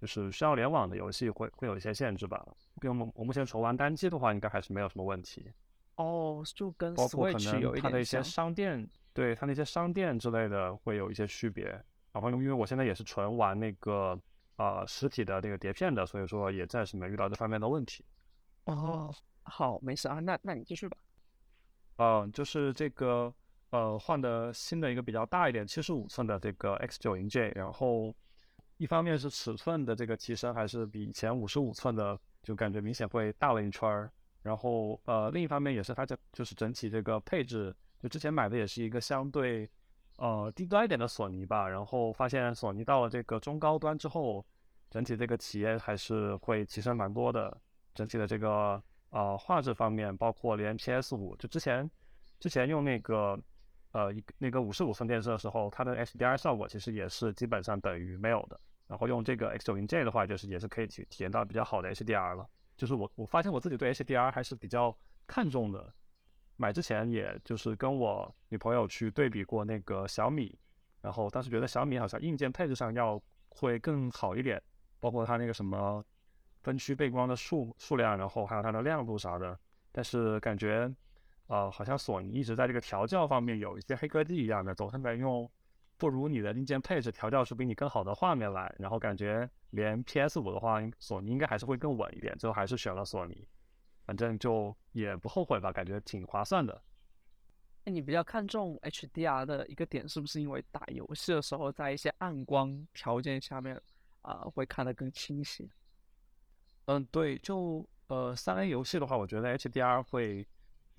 [0.00, 2.42] 就是需要联网的游戏会会有一些限制吧。
[2.80, 5.52] 跟我们我目前纯玩单机的话，应该还是没有什么问题。
[5.96, 11.64] 哦，就跟包括可能它的一些商店，对它那些商店之类的会有一些区别。
[12.12, 14.18] 然后因为我现在也是纯玩那个
[14.56, 18.02] 呃实体的那个碟片的，所以说也暂时没遇到这方面的问题。
[18.64, 20.96] 哦，好，没事啊，那那你继续吧。
[21.96, 23.30] 嗯，就是这个
[23.68, 28.14] 呃换的新的一个比较大一点七十五寸的这个 X 九零 J，然后。
[28.80, 34.10] 一方面是尺寸的这个提升，还是比以前五十五寸的就感觉明显会大了一圈儿。
[34.42, 39.68] 然后呃，另一方面也是它这就是整体这个配置，就之前买的也是一个相对
[40.16, 41.68] 呃低端一点的索尼吧。
[41.68, 44.42] 然后发现索尼到了这个中高端之后，
[44.90, 47.54] 整体这个体验还是会提升蛮多的。
[47.94, 51.90] 整体的这个呃画质方面，包括连 PS 五，就之前
[52.38, 53.38] 之前用那个。
[53.92, 58.60] 呃，一那个五十五寸电视的时候，它的 HDR 效果其实也是基本上等于没有的。
[58.90, 62.44] 然后用这个 X90J 的话，就是也是可以体体验到比较好的 HDR 了。
[62.76, 64.94] 就是我我发现我自己对 HDR 还是比较
[65.28, 65.94] 看重的。
[66.56, 70.58] 买之前也就是跟我女朋友去对比过那个小米，
[71.00, 74.60] 然后当时觉得小米好像硬件配置上要会更好一点，
[74.98, 76.04] 包括它那个什么
[76.62, 79.56] 分区背光的数数量，然后还有它的亮度啥的。
[79.92, 80.92] 但是感觉。
[81.46, 85.50] 呃，好像索尼一直在这个调教方面有一些黑科技一样的，总是在用
[86.00, 88.74] 不如你的硬件配置调教出比你更好的画面来。
[88.78, 93.46] 然后感觉连 PS 五的话，索尼应该还是会更稳一点，最后还是选了索尼。
[94.06, 96.82] 反正就也不后悔吧，感觉挺划算的。
[97.84, 103.80] 那你比较看重 HDR 的一个点，是不是因为打游戏的时候在一些暗光条件下面
[104.22, 105.70] 啊会看得更清晰？
[106.86, 110.48] 嗯，对，就呃三 A 游戏的话，我觉得 HDR 会。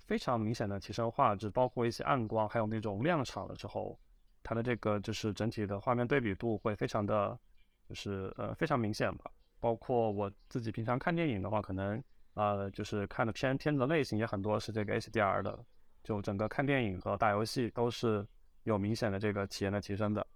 [0.04, 3.98] 非常明显的提升画质，包括一些暗光，还有那种亮场的时候，
[4.42, 7.38] 它的这个就是整体的画面对比度会非常的，
[7.88, 9.30] 就是呃非常明显吧。
[9.60, 12.02] 包括我自己平常看电影的话，可能
[12.34, 15.64] 呃就是看的片片子类型也很多是这个 HDR 的，
[16.02, 18.26] 就整个看电影和打游戏都是
[18.64, 20.26] 有明显的这个体验的提升的。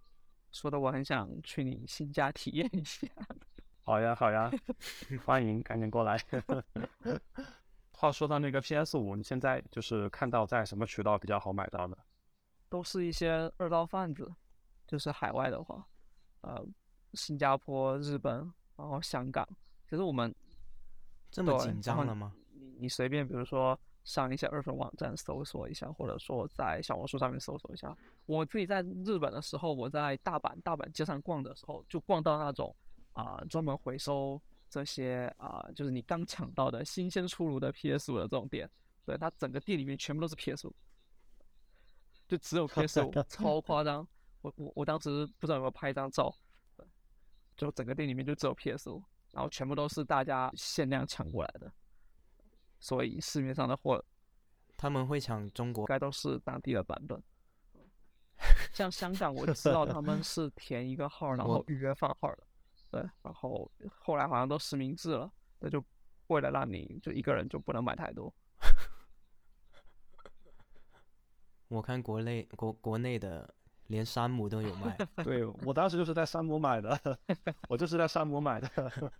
[0.52, 3.06] 说的我很想去你新家体验一下。
[3.82, 4.50] 好呀好呀，
[5.24, 6.18] 欢迎赶紧过来。
[7.90, 11.96] 话说到那个 PS 五，你现在就是看到在什么渠道比较好买到的？
[12.76, 14.30] 都是一些二道贩子，
[14.86, 15.82] 就是海外的话，
[16.42, 16.62] 呃，
[17.14, 18.34] 新加坡、日本，
[18.76, 19.48] 然后香港。
[19.88, 20.34] 其实我们
[21.30, 22.34] 这么紧张了吗？
[22.52, 27.96] 你你随便，比如说上一些二手网站搜索一下，或者说在小红书上面搜索一下。
[28.26, 32.76] 我自己在日本的时候，我在大阪大阪街上逛的时候，就逛到那种
[33.14, 38.70] 啊、专门回收这些啊、就是你刚抢到的新鲜出炉的 PS 五的这种店，
[39.06, 40.74] 对，它整个店里面全部都是 PS 五，
[42.28, 44.06] 就只有 PS 五，超夸张。
[44.42, 46.32] 我我我当时不知道有没有拍一张照，
[46.76, 46.86] 对
[47.56, 51.72] 就整个店里面就只有 PS 五，然后全部都是大家限量抢过来的，
[52.78, 54.04] 所以市面上的货
[54.76, 57.20] 他们会抢中国应该都是当地的版本。
[58.72, 62.46] 像香港，我知道他们是填一个号， 然后预约放号的，
[62.90, 65.82] 对，然后后来好像都实名制了，那就
[66.26, 68.32] 为了让你就一个人就不能买太多。
[71.68, 73.52] 我看国内国国内的
[73.88, 77.18] 连山姆都有卖， 对我当时就是在山姆买的，
[77.68, 78.68] 我就是在山姆买的。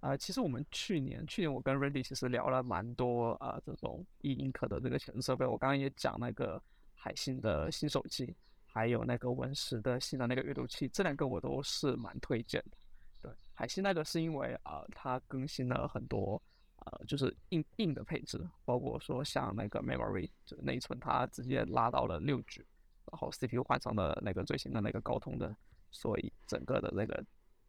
[0.00, 5.44] 啊、其实我们去年，去年我跟 Randy 其实聊了蛮多啊、这种 e ink 的这个前置设备。
[5.44, 6.58] 我刚刚也讲那个
[6.94, 12.78] 海信的新手机，还有那个文石的新的那个阅读器，这两个我都是蛮推荐的。
[13.20, 16.40] 对，海信那个是因为啊、它更新了很多
[16.86, 22.64] 呃，就是硬硬的配置，包括说像那个 memory 就是内存，它直接拉到了六 G，
[23.10, 25.54] 然后 CPU 换上了那个最新的那个高通的，
[25.90, 27.22] 所以整个的那个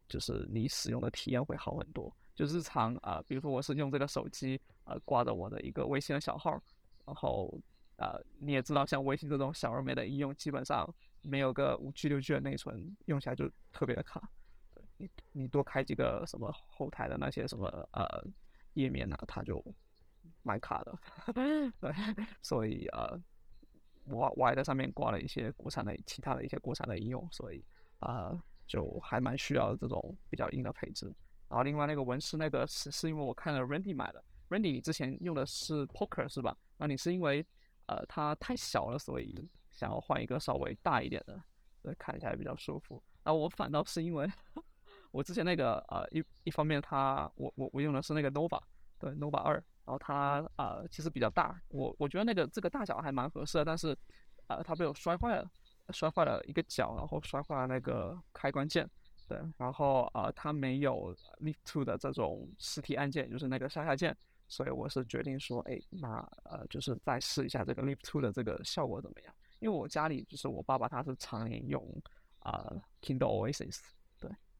[0.08, 2.10] 就是你使用的体验会好很多。
[2.34, 6.50] 就日常啊、比如说我是用这个手机呃挂着我的一个微信的小号，
[7.04, 7.52] 然后
[7.96, 10.88] 呃你也知道，像微信这种小而美的应用，基本上
[11.20, 14.26] 没有个五 G 六 G 的内存，用起来就特别的卡。
[14.96, 18.06] 你你多开几个什么后台的那些什么呃
[18.74, 19.64] 页面呢、它就
[20.42, 20.98] 蛮卡的。
[21.80, 21.92] 对，
[22.40, 23.20] 所以呃
[24.04, 27.64] 我我还在上面挂了一些国产的其他的一些国产的应用，所以
[28.00, 31.06] 啊、呃就还蛮需要这种比较硬的配置。
[31.48, 36.56] 然后另外那个文师那个是是因为我看了 Randy 买的，Randy 你之前用的是 Poker 是吧？
[36.78, 37.44] 那你是因为
[37.86, 41.38] 呃它太小了，所以想要换一个稍微大一点的，
[41.82, 43.02] 对，看起来比较舒服。
[43.24, 44.26] 那我反倒是因为
[45.12, 48.60] 我之前那个呃一一方面它我我我用的是那个 Nova，
[48.98, 53.96] 对 Nova 二，然后它呃其实比较大，我我觉得那个这个大小还蛮合适的，但是
[54.48, 55.48] 呃它被我摔坏了，
[55.90, 58.88] 摔坏了一个角，然后摔坏了那个开关键。
[59.28, 64.14] 对，然后呃，它没有 Lift Two 的这种实体按键，就是那个上下键，
[64.48, 69.34] 所以我是决定说，哎，那呃，就是再试一下这个 Lift Two 的这个效果怎么样？
[69.60, 71.82] 因为我家里就是我爸爸他是常年用
[72.40, 73.78] 啊、呃 Kindle Oasis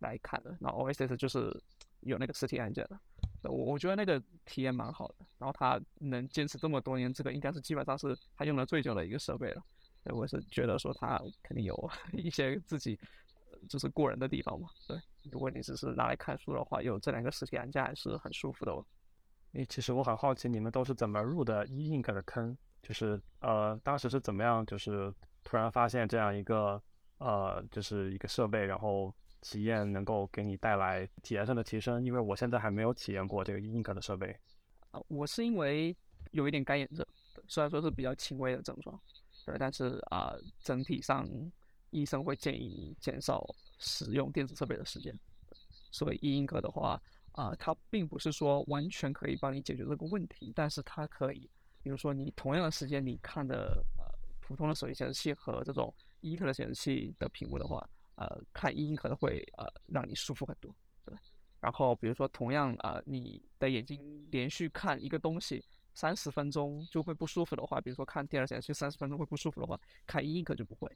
[0.03, 1.59] 来看的，然后 O S S 就是
[2.01, 9.63] 有那个实体按键的，我我觉得那个体验蛮好的，然后它能坚持这么多年，这个应该是基本上是他用的最久的一个设备了，
[10.05, 12.99] 所以我是觉得说它肯定有 一些自己。
[13.69, 14.69] 就是过人的地方嘛。
[14.89, 14.99] 对，
[15.31, 18.85] 如果你只是拿来看书的话，有这两个实体按键还是很舒服的哦。
[19.53, 22.59] 诶，其实我很好奇，你们都是怎么入的 e ink 的坑？
[22.83, 26.83] 就是呃，当时是怎么样，就是突然发现这样一个
[27.19, 32.03] 呃，就是一个设备，然后体验能够给你带来体验上的提升？
[32.03, 34.35] 因为我现在还没有体验过这个 e ink 的设备。
[34.93, 35.95] 啊，我是因为
[36.31, 37.05] 有一点干眼症，
[37.49, 38.99] 虽然说是比较轻微的症状，
[39.45, 41.29] 对，但是啊、整体上
[41.91, 43.45] 医生会建议你减少
[43.79, 45.13] 使用电子设备的时间。
[45.91, 46.99] 所以 e ink 的话，
[47.33, 51.51] 啊、它并不是说完全可以帮你解决这个问题，但是它可以，
[51.83, 54.05] 比如说你同样的时间你看的呃
[54.41, 60.75] 普通的手机显示器和这种 e ink 的显示器的屏幕的话，呃，看 e ink 的会呃让你舒服很多。
[61.05, 61.17] 对，
[61.61, 70.91] 然后比如说同样啊、呃你的眼睛连续看一个东西三十分钟就会不舒服的话，比如说看电脑显示器三十分钟会不舒服的话，看 e ink 就不会。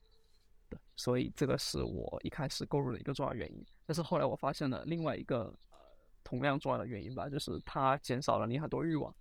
[0.69, 3.65] 对，所以这个是我一开始购入的一个重要原因。
[3.85, 5.79] 但是后来我发现了另外一个呃
[6.25, 9.15] 同样重要的原因吧，就是它减少了你很多欲望，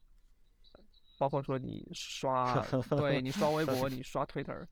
[1.20, 2.66] 包括说你刷，
[2.98, 4.66] 对你刷微博，你刷 Twitter，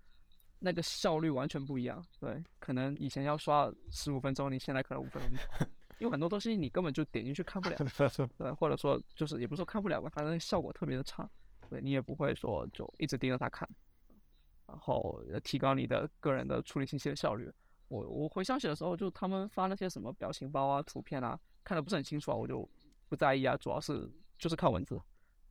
[0.66, 2.02] 那个效率完全不一样。
[2.22, 5.68] 对，可能以前要刷十五分钟，你现在可能五分钟，
[6.00, 7.76] 因为很多东西你根本就点进去看不了。
[8.38, 11.30] 对，或者说就是也不是说看不了吧，反正效果特别的差，
[11.70, 13.70] 对你也不会说就一直盯着它看，
[14.66, 17.52] 然后呃提高你的个人的处理信息的效率。
[17.90, 22.68] 我我回消息的时候，就他们发那些什么表情包啊、图片啊，看的不是很清楚啊，我就
[23.10, 25.00] 不在意啊，主要是就是看文字，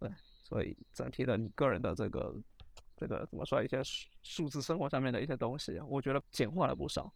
[0.00, 0.10] 对，
[0.42, 2.34] 所以整体的你个人的这个
[2.96, 3.80] 这个怎么说一些
[4.22, 7.12] 数字生活上面的一些东西，我觉得简化了不少。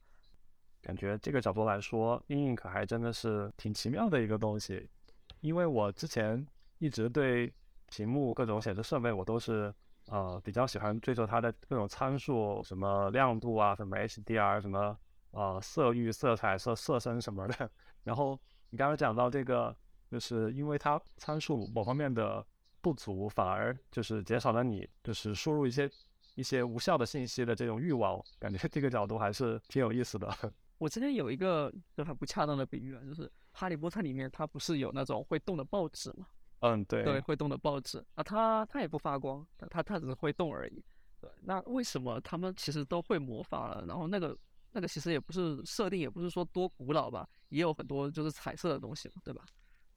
[0.83, 4.89] 感觉这个角度来说，E Ink 还真的是挺奇妙的一个东西，
[5.41, 6.47] 因为我之前
[6.79, 7.53] 一直对
[7.89, 9.75] 屏幕各种显示设备，我都是
[10.07, 14.97] 呃比较喜欢追求它的各种参数，什么亮度啊，什么 HDR，什么
[15.33, 17.71] 呃色域、色彩、色色深什么的。
[18.05, 18.39] 然后
[18.71, 19.77] 你刚才讲到这个，
[20.09, 22.47] 就是因为它参数某方面的
[22.81, 25.91] 不足，反而就是减少了你就是输入一些
[26.37, 30.33] 一些无效的信息的这种欲望，感觉这个角度还是挺有意思的。
[30.79, 36.27] 我之前有一个就很不恰当的比喻啊，就是《哈利波特》里面它不是有那种会动的报纸嘛？
[36.61, 40.85] 嗯，对，对，会动的报纸啊，它它也不发光，它它只是会动而已。
[41.19, 43.87] 对，那为什么他们其实都会魔法了？
[43.87, 44.37] 然后那个
[44.73, 49.43] 那个其实也不是设定，也不是说多古老吧，也有很多就是彩色的东西嘛，对吧？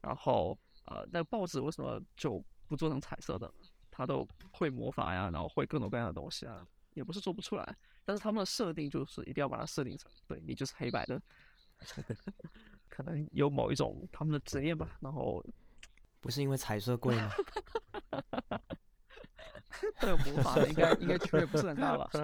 [0.02, 3.54] 然后呃，那个报纸为什么就不做成彩色的？
[4.00, 7.76] 它都会魔法呀，然后会各种各样的东西啊，也不是做不出来。
[8.06, 11.22] 但是他们的设定就是一定要把它设定成，对你就是黑白的，
[12.88, 14.98] 可能有某一种他们的职业吧。
[15.02, 15.44] 然后
[16.22, 17.30] 不是因为彩色贵吗？
[20.00, 22.10] 这个魔法应该应该区别不是很大吧？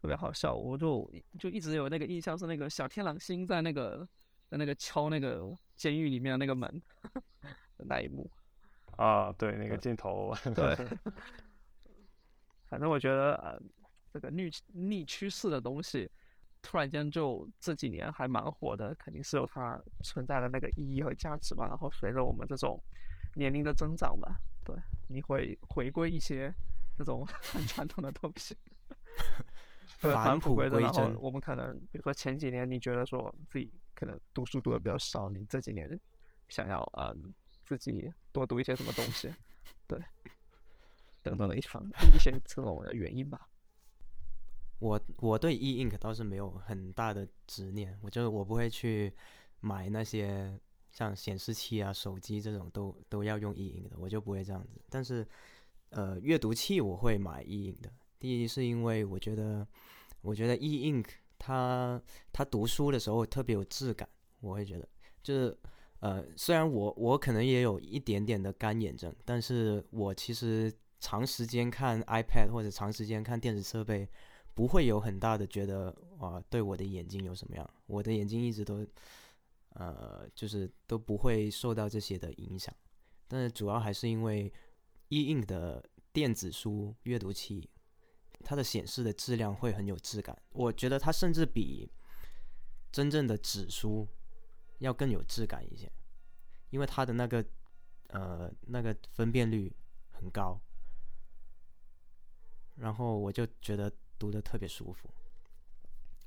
[0.00, 4.08] 特别好笑，我就就一直有那个印象是那个小天狼星在那个
[4.48, 6.70] 在那个敲那个监狱里面的那个门
[7.76, 8.30] 的那一幕
[8.96, 10.76] 啊，对那个镜头， 对，
[12.68, 13.60] 反正我觉得呃。
[14.14, 16.06] 这个逆逆趋势的东西，
[16.60, 21.66] 突然间就这几年还蛮火的，肯定是有它存在的那个意义和价值吧。
[21.66, 22.78] 然后随着我们这种
[23.34, 24.76] 年龄的增长吧，对，
[25.08, 26.52] 你会回归一些
[26.94, 28.54] 这种 很传统的东西，
[29.96, 30.78] 返璞归真。
[30.82, 35.98] 然后我们可能比如说前几年你觉得说自己可能读书读的比较少，你这几年
[36.50, 37.32] 想要嗯
[37.64, 39.32] 自己多读一些什么东西，
[39.86, 39.98] 对，
[41.22, 41.82] 等等的一方
[42.14, 43.48] 一些这种原因吧。
[44.78, 49.12] 我我对 E Ink 倒是没有很大的执念，我就是我不会去
[49.60, 50.58] 买那些
[50.90, 54.80] 像显示器啊、手机这种都都要用 E Ink 的，我就不会这样子。
[54.90, 55.24] 但是，
[55.90, 57.92] 呃，阅读器我会买 E Ink 的。
[58.18, 59.64] 第一是因为我觉得，
[60.20, 61.06] 我觉得 E Ink
[61.38, 64.08] 它它读书的时候特别有质感，
[64.40, 64.88] 我会觉得
[65.22, 65.56] 就是
[66.02, 74.08] 呃，虽然我我可能也有一点点的干眼症，但是我其实长时间看 iPad 或者长时间看电子设备。
[74.54, 75.88] 不会有很大的觉得
[76.20, 77.70] 啊，对我的眼睛有什么样？
[77.86, 78.86] 我的眼睛一直都，
[79.70, 82.74] 呃，就是都不会受到这些的影响。
[83.26, 84.52] 但是主要还是因为
[85.08, 87.66] E Ink 的电子书阅读器，
[88.44, 90.36] 它的显示的质量会很有质感。
[90.50, 91.90] 我觉得它甚至比
[92.92, 94.06] 真正的纸书
[94.82, 95.90] 要更有质感一些，
[96.70, 97.44] 因为它的那个
[98.08, 99.72] 呃那个分辨率
[100.10, 100.60] 很高。
[102.76, 103.90] 然后我就觉得。
[104.18, 105.10] 读的特别舒服，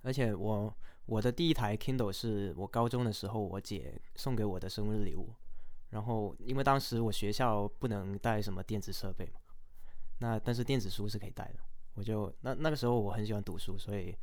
[0.01, 5.33] 而且我我的第一台 Kindle 是我高中的时候我姐送给我的生日礼物，
[5.91, 9.39] 然后因为当时我学校不能带什么电子设备嘛，
[10.17, 11.59] 那但是电子书是可以带的，
[11.93, 14.13] 我就那那个时候我很喜欢读书，所以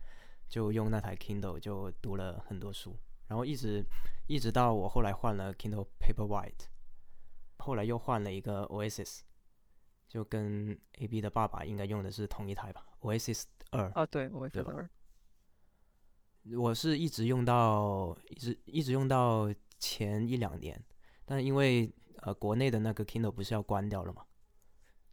[0.47, 2.95] 就用那台 Kindle 就读了很多书，
[3.33, 3.83] 然后一直
[4.27, 6.67] 一直到我后来换了 Kindle Paperwhite，
[7.61, 9.21] 后来又换了一个 Oasis，
[10.07, 13.45] 就跟 A B 的爸爸应该用的是同一台吧，Oasis。
[13.71, 14.91] 二啊，对，，Oasis 二，
[16.59, 20.79] 我是一直用到一直一直用到前一两年，
[21.25, 24.27] 但因为呃国内的那个 Kindle 不是要关掉了嘛，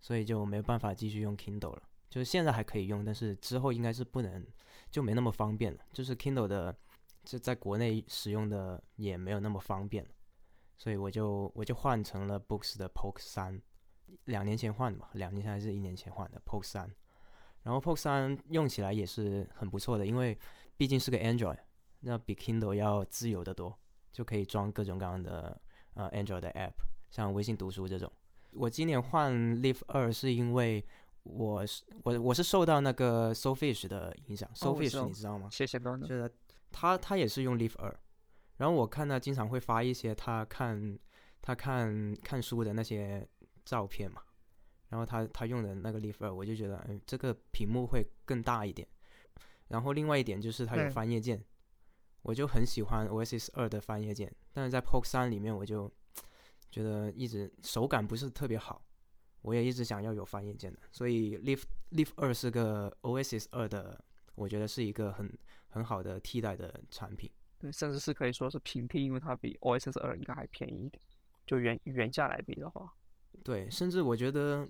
[0.01, 1.84] 所以就没办法继续用 Kindle 了。
[2.10, 4.45] 就是现在还可以用，但是之后应该是不能，
[4.91, 5.79] 就没那么方便了。
[5.93, 6.77] 就是 Kindle 的
[7.23, 10.05] 就在国内使用的也没有那么方便，
[10.77, 13.62] 所以我就我就换成了 Books 的 Poke 三，
[14.25, 16.89] 两年前换的嘛，两年前还是一年前换的 Poke 三。
[17.63, 20.38] 然后 Poke 三用起来也是很不错的，因为
[20.77, 21.58] 毕竟是个 Android，
[21.99, 23.78] 那比 Kindle 要自由的多，
[24.11, 25.59] 就可以装各种各样的
[25.93, 26.74] 呃 Android 的 App，
[27.11, 28.11] 像微信读书这种。
[28.53, 30.84] 我今年换 Live 二是因为
[31.24, 35.49] 我是我我是受到那个 SoFish 的影响，SoFish 你知道吗？
[35.51, 35.97] 谢谢哥。
[35.97, 36.32] 就是
[36.72, 37.99] 他他也是用 Leaf 二，
[38.57, 40.97] 然后我看他经常会发一些他看
[41.41, 43.28] 他看看书的那些
[43.65, 44.22] 照片嘛。
[44.89, 48.88] 然后他他用的那个 Leaf 二，我就觉得，嗯，这个屏幕会更大一点。
[49.67, 51.45] 然后另外一点就是它有翻页键，
[52.24, 54.36] 我就很喜欢 Oasis 二的翻页键。
[54.51, 55.91] 但是在 Poke 三里面，我就
[56.72, 58.84] 觉得一直手感不是特别好。
[59.43, 61.61] 我也一直想要有翻页键的，所以 Leaf
[61.91, 64.03] Leaf 二是个 Oasis 二的
[64.34, 65.32] 我觉得是一个很
[65.70, 67.32] 很好的替代的产品。
[67.57, 71.01] 对，甚至是可以说是平替，因为它比 OSS 二应该还便宜一点，
[71.45, 72.93] 就原原价来比的话。
[73.43, 74.67] 对，甚至我觉得，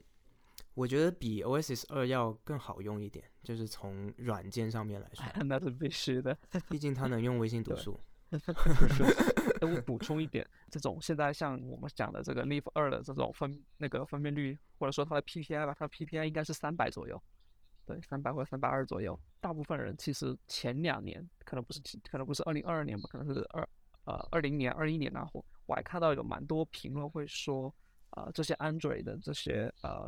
[0.74, 6.38] 我觉得比 OSS 二要更好用一点，就是从软件上面来说， 那是必须的，
[6.70, 8.00] 毕竟它能用微信读书。
[9.62, 17.22] 我补充一点，这种现在像我们讲的这个 Leaf 二的这种分那个分辨率，或者说它的 PPI 吧，它的 PPI 应该是三百左右，
[17.90, 19.20] 对，三百或者三百二左右。
[19.42, 21.82] 大部分人其实前两年可能不是，
[22.12, 23.68] 可能不是二零二二年吧，可能是二
[24.04, 27.74] 呃二零年、二一年那会，我还看到有蛮多评论会说，
[28.12, 30.08] 啊，这些 Android 的这些呃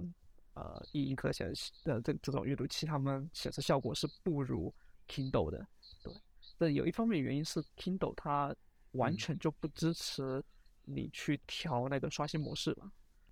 [0.54, 1.52] 呃一音可显
[1.84, 4.72] 的这这种阅读器，它们显示效果是不如
[5.08, 5.66] Kindle 的，
[6.04, 6.14] 对。
[6.60, 8.56] 这有一方面原因是 Kindle 它
[8.92, 10.44] 完全就不支持
[10.84, 12.92] 你去调那个刷新模式嘛，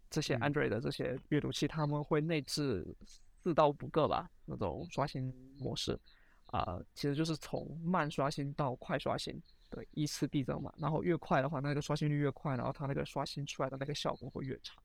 [0.10, 2.96] 这些 Android 的这些阅读器，他们会内置
[3.42, 6.00] 四到五个吧那种刷新模式，
[6.48, 10.74] 啊，其实就是从慢刷新到快刷新，对，依次递增嘛。
[10.78, 14.82] 然后越快的话，那个刷新率越快，然后它那个刷新出来的那个效果会越差。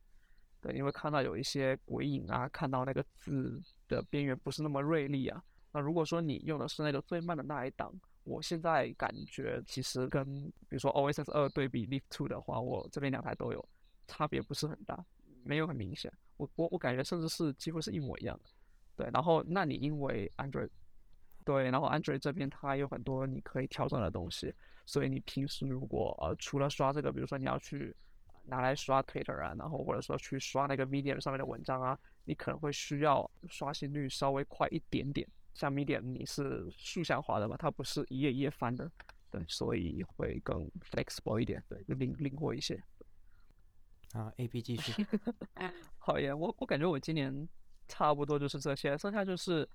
[0.61, 5.43] 对，因为看到有一些鬼影啊，看到那个字的边缘不是那么锐利啊。
[5.73, 7.93] 那如果说你用的是那个最慢的那一档，
[8.23, 10.25] 我现在感觉其实跟
[10.69, 13.69] 比如说 OSS 二对比 Leaf Two 的话，我这边两台都有，
[14.07, 15.05] 差别不是很大，
[15.43, 16.11] 没有很明显。
[16.37, 18.51] 我我我感觉甚至是几乎是一模一样的。
[18.97, 20.68] 对，然后那你因为 Android，
[21.45, 24.55] 对，然后 Android 这边它有很多你可以调整的东西，
[24.87, 27.95] 所以你平时如果呃除了刷这个，比如说你要去
[28.45, 35.26] 拿来刷 Twitter 啊，然后或者说去刷那个 Medium 上面的文章啊，你可能会需要刷新率稍微快一点点。
[35.55, 38.91] 像 Medium 你是竖向滑的嘛，它不是一页一页翻的，
[39.30, 42.80] 对，所以会更 flexible 一点，对，灵灵活一些。
[44.15, 45.07] 啊，A B 继续。
[45.99, 47.49] 好耶，我我感觉我今年
[47.89, 49.69] 差不多就是这些，剩下就是，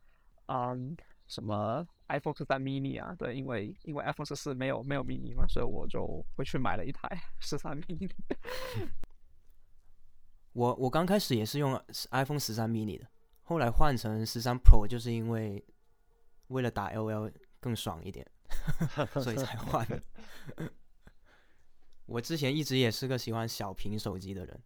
[0.48, 0.96] 嗯，
[1.28, 7.08] 什么 iPhone 十三 mini 啊，对，因为因为 iPhone 十四没有没有 mini 嘛，所以我就回去买了一台
[7.40, 8.10] 十三 mini。
[10.54, 11.80] 我我刚开始也是用
[12.12, 13.06] iPhone 十三 mini 的。
[13.44, 15.64] 后来换成十三 Pro，就是因为
[16.48, 18.26] 为了打 L L 更爽一点，
[19.22, 19.86] 所以才换。
[22.10, 24.60] 我之前一直也是个喜欢小屏手机的人，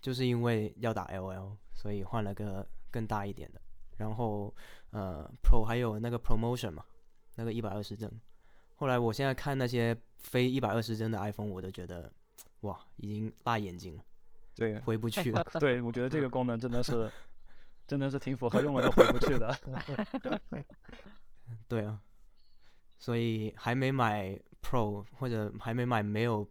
[0.00, 3.60] 就是因为要打 L L，所以换了个更大一点的。
[3.98, 4.54] 然后
[4.90, 6.84] 呃，Pro 还有那个 Promotion 嘛，
[7.36, 8.10] 那个一百二十帧。
[8.76, 12.10] 后来我现在看那些非一百二十帧的 iPhone，我都觉得
[12.62, 14.02] 哇，已经辣眼睛了，
[14.54, 15.44] 对，回不去了。
[15.60, 17.10] 对，我觉得这个功能真的是。
[17.84, 19.54] 真的是挺符合用了都回不去的。
[21.68, 22.00] 对啊，
[22.96, 26.48] 所以还没买 Pro 或者还没买没有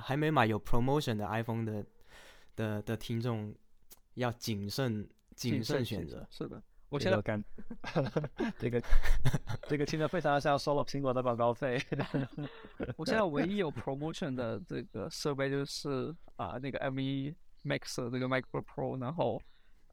[0.00, 1.84] 还没买有 promotion 的 iPhone 的
[2.56, 3.54] 的的听众
[4.14, 6.26] 要谨慎谨慎选择。
[6.30, 7.42] 是的，我现在感
[8.58, 8.82] 这个
[9.68, 11.80] 这个听着非常像收了苹果的广告费。
[12.96, 17.34] 我现在唯一有 promotion 的这个设备就是啊那个 M1
[17.64, 19.40] Max 这个 MacBook Pro，然后。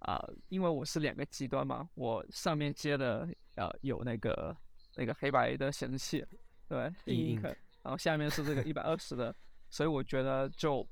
[0.02, 4.58] 啊，因为我是两个极端嘛，我上面接的呃有那个
[4.96, 6.26] 那个黑白的显示器，
[6.68, 9.32] 对，硬硬然后下面是这个一百二十的，
[9.72, 10.88] 所以我觉得就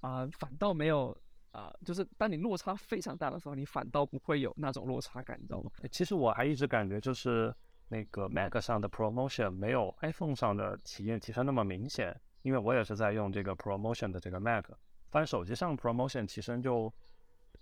[0.00, 1.16] 啊反倒没有
[1.52, 5.70] 啊，就是当你落差非常大的时候，你反倒不会有那种落差感，你知道吗？
[5.92, 7.54] 其实我还一直感觉就是
[7.88, 14.64] 那个 Mac 上的 Promotion 没有 iPhone 上的体验提升那么明显，因为我也是在用这个 Promotion 的这个 Mac，
[15.10, 16.92] 发现手机上 Promotion 提升就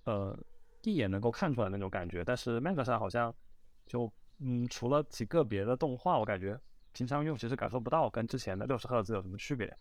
[0.04, 0.38] 呃。
[0.86, 3.34] 一眼能够看出来那种感觉，但是 Mac 上好像
[3.86, 6.60] 就嗯，除了几个别的动画，我感觉
[6.92, 9.74] 平常用其实感受不到跟之前的六十赫兹有什么区别。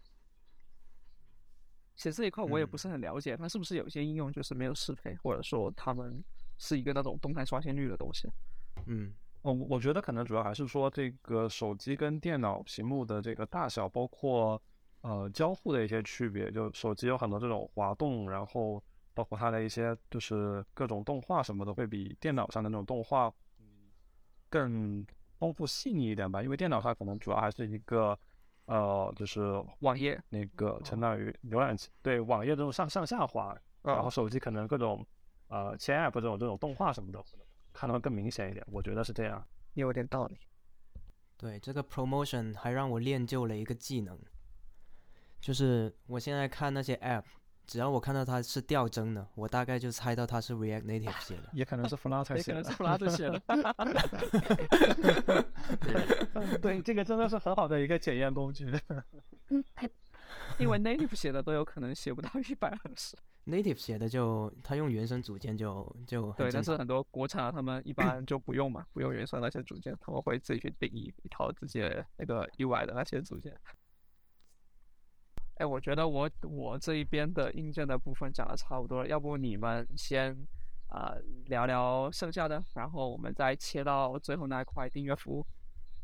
[1.96, 6.24] 其实这一块我也不是很了解，它是不是有一些应用就是没有适配，或者说他们
[6.58, 8.30] 是一个那种动态刷新率的东西？
[8.86, 14.62] 嗯，我我觉得可能主要还是说这个手机跟电脑屏幕的这个大小，包括
[15.02, 18.84] 呃交互的一些区别，就手机有很多这种滑动，然后。
[19.16, 23.66] 包括它的一些就是各种动画什么的，会比电脑上的那种动画，嗯，
[24.50, 25.06] 更
[25.38, 26.42] 丰富细腻一点吧。
[26.42, 28.18] 因为电脑它可能主要还是一个，
[28.66, 29.42] 呃，就是
[29.80, 33.58] 网页那个相当于浏览器，对网页这种上上下滑。
[33.82, 35.06] 然后手机可能各种，
[35.50, 37.22] 呃，切 app 这种这种动画什么的，
[37.74, 38.66] 看到更明显一点。
[38.72, 39.46] 我觉得是这样。
[39.74, 40.38] 有点道理。
[41.36, 44.18] 对，这个 promotion 还让我练就了一个技能，
[45.42, 47.26] 就是我现在看那些 app。
[47.66, 53.42] 只要我看到它是吊针的，我大概就猜到它是 React Native 写的，也可能是 Flutter 写的， 也可能是 Flutter 写的。
[56.62, 58.68] 对，这个真的是很好的一个检验工具。
[60.60, 63.18] 因为 native 写的都有可能写不到一百二十。
[63.46, 71.82] native 写的就他用原生组件就就对，但是很多国产啊他们一般就不用嘛，不用原生那些组件，他们会自己去定义一套自己
[72.18, 73.56] 那个 UI 的那些组件。
[75.56, 80.36] 哎，我觉得我我这一边的硬件的部分讲的差不多了，要不你们先
[80.88, 85.46] 啊、聊聊剩下的，然后我们再切到最后那一块订阅服务。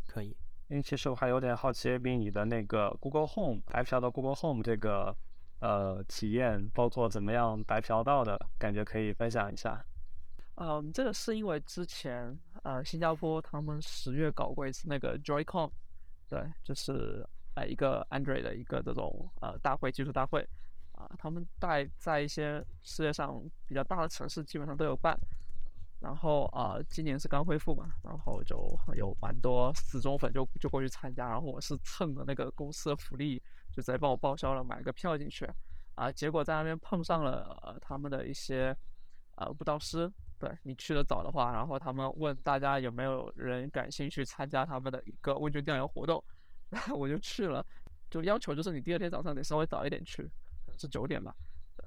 [0.07, 0.35] 可以。
[0.67, 5.15] 因为其实我还有点好奇，比你的那个 Google Home 白嫖到 Google Home 这个
[5.61, 9.83] 呃体验，包括怎么样白嫖到的感觉，可以分享一下。
[10.55, 15.71] 嗯，这个是因为之前呃新加坡他们十月搞过一次那个 Joy-Con，
[16.27, 20.47] 对，就是呃一个 Android 的一个这种呃大会技术大会
[20.93, 25.17] 啊、他们在在一些世界上比较大的城市基本上都有办，
[26.01, 28.57] 然后啊、今年是刚恢复嘛，然后就
[28.95, 33.41] 有蛮多死忠粉就就过去参加，然后我是蹭的那个公司的福利，
[33.71, 35.49] 就直接帮我报销了，买个票进去
[35.95, 38.75] 啊、结果在那边碰上了呃他们的一些
[39.35, 40.11] 呃舞蹈师。
[40.39, 46.23] 对你去的早的话，然后他们问大家有没有人感兴趣参加他们的一个问卷调研活动，
[46.69, 47.65] 然 后我就去了，
[48.09, 50.23] 就要求就是你第二天早上得稍微早一点去，
[50.65, 51.35] 可能是九点吧。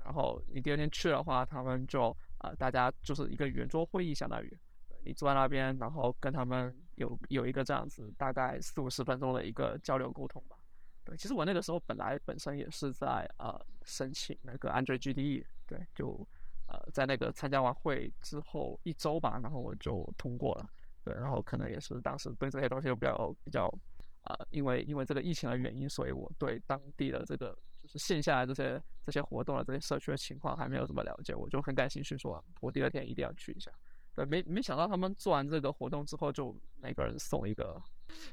[0.05, 4.59] 然后你第二天去的话，他们就啊、呃大家就是一个圆桌会议，相当于
[5.05, 10.57] 你坐在那边，然后跟他们有有一个这样子大概四五十分钟的一个交流沟通吧。
[11.05, 16.27] 对，其实我那个时候本来本身也是在呃申请那个 Android GDE，对，就
[16.67, 20.69] 呃在那个参加完会之后一周吧，然后我就通过了。
[21.05, 23.69] 对，然后可能也是当时对这些东西又比较比较
[24.23, 33.71] 啊、因为因为这个疫情的原因，所以我对当地的这个就是线下的这些这些活动的这些社区的情况还没有怎么了解，我就很感兴趣说，我第二天一定要去一下。
[34.15, 37.83] 对，没没想到他们做完这个活动之后，就每个人送一个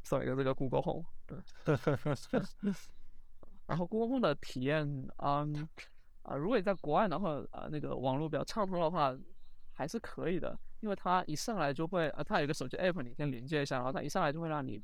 [0.04, 1.06] 送一个这个 Google Home。
[1.26, 1.38] 对，
[3.66, 4.86] 然后 Google Home 的体验，
[5.18, 5.68] 嗯，
[6.24, 9.18] 啊、如果你在国外的话，呃，那个网络比较畅通的话，
[9.74, 14.82] 还是可以的，因为它一上来就会，呃，它有一个手机 app，你先连接一下，然后它一上来就会让你，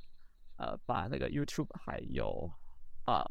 [0.58, 2.52] 呃，把那个 YouTube 还有，
[3.06, 3.24] 啊、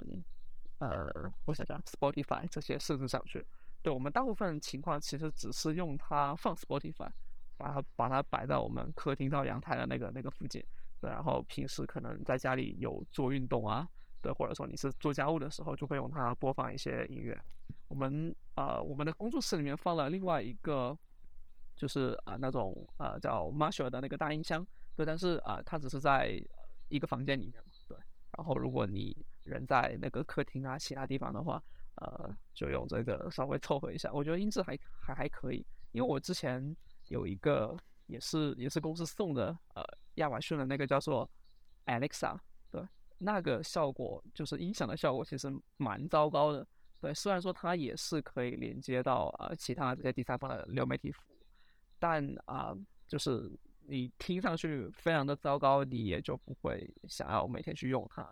[0.78, 3.44] 呃，我想想，Spotify 这些设置上去。
[3.82, 7.10] 对我们大部分情况其实只是用它放 Spotify，
[7.56, 10.64] 把它把它摆在我们客厅到阳台的那个那个附近，
[11.00, 13.86] 然后平时可能在家里有做运动啊，
[14.22, 17.38] 对，或者说你是做家务的时候，就会用它播放一些音乐。
[17.88, 20.96] 我们呃，我们的工作室里面放了另外一个，
[21.76, 24.66] 就是啊、那种啊叫 Marshall 的那个大音箱，
[24.96, 26.42] 对，但是啊、它只是在
[26.88, 27.96] 一个房间里面嘛，对。
[28.36, 31.62] 然后如果你人在那个客厅啊其他地方的话，
[31.96, 36.76] 呃，就用这个稍微凑合一下，我觉得音质还还还可以，因为我之前
[37.08, 37.76] 有一个
[38.06, 39.84] 也是也是公司送的，呃，
[40.16, 41.30] 亚马逊的那个叫做
[41.86, 42.36] Alexa，
[42.72, 42.82] 对，
[43.18, 46.66] 那个效果就是音响的效果其实蛮糟糕的，
[47.00, 51.36] 对，虽然说它也是可以连接到呃其他这些第三方的流媒体服务，
[52.00, 52.76] 但啊、
[53.06, 53.48] 就是
[53.86, 58.26] 你听上去非常的糟糕，你也就不会想要每天去用它。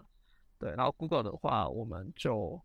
[0.59, 2.61] 对，然后 Google 的话，我们就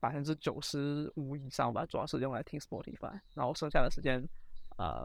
[0.00, 4.26] 百分之九十五以上吧，主要是用来听 Spotify，然后剩下的时间，
[4.76, 5.04] 呃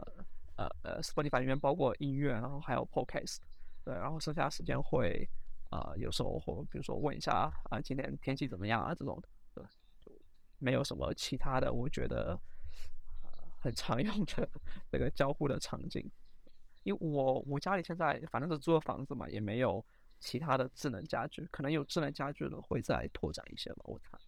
[0.56, 3.38] 呃呃，Spotify 里面包括音乐，然后还有 Podcast，
[3.84, 5.28] 对，然后剩下的时间会，
[5.70, 9.64] 呃，有时候会比如说问一下啊、今天天气怎么样啊这种的，对，
[10.00, 10.12] 就
[10.58, 12.38] 没有什么其他的，我觉得、
[13.22, 14.48] 呃、很常用的
[14.90, 16.10] 这个交互的场景，
[16.82, 19.84] 因为我我家里现在反正是租的房子嘛，也没有
[20.18, 24.18] 其他的智能家居，可能有智能家居的会再拓展一些吧，我猜。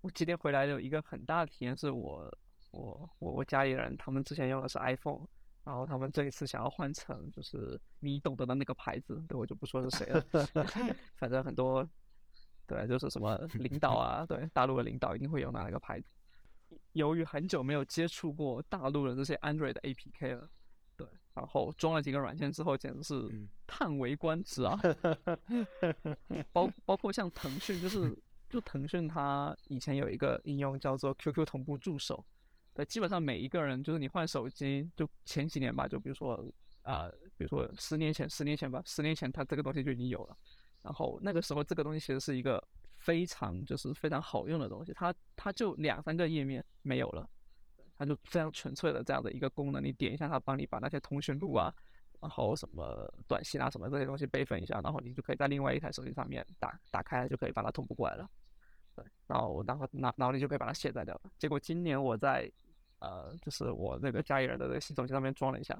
[0.00, 2.38] 我今天回来有一个很大的体验，是我
[2.70, 5.26] 我我我家里人他们之前用的是 iPhone，
[5.64, 10.24] 然后他们这一次想要换成就是你懂得的那个牌子，对我就不说是谁了，
[11.16, 11.86] 反正很多
[12.66, 16.06] 对就是什么领导啊，对大陆的领导一定会用那个牌子。
[16.92, 20.48] 由于很久没有接触过大陆的这些 Android 的 APK 了，
[20.96, 23.48] 对，然后装了几个软件之后，简直是嗯。
[23.70, 24.80] 叹为观止啊！
[26.52, 32.24] 包包括像腾讯，就是就腾讯它以前有一个应用叫做 QQ 同步助手，
[32.72, 36.34] 对，基本上每一个人就是你换手机，就前几年吧，就比如说
[36.80, 40.36] 啊、呃比如说十年前，十年前吧，十年前它这个东西就已经有了，
[40.82, 42.66] 然后那个时候这个东西其实是一个
[43.08, 47.26] 非常就是非常好用的东西，它它就两三个页面没有了。
[47.96, 51.74] 它就非常纯粹的这样的一个功能，你点一下它，帮你把那些通讯录啊，
[52.20, 58.28] 然后什么短信啊什么这些东西备份一下，然后你就可以在另外一台手机上面打打开，就可以把它同步过来了。
[58.94, 61.30] 对，然后然后然然后你就可以把它卸载掉了。
[61.38, 62.48] 结果今年我在
[63.00, 65.76] 呃，就是我那个家里人的那个新手机上面装了一下，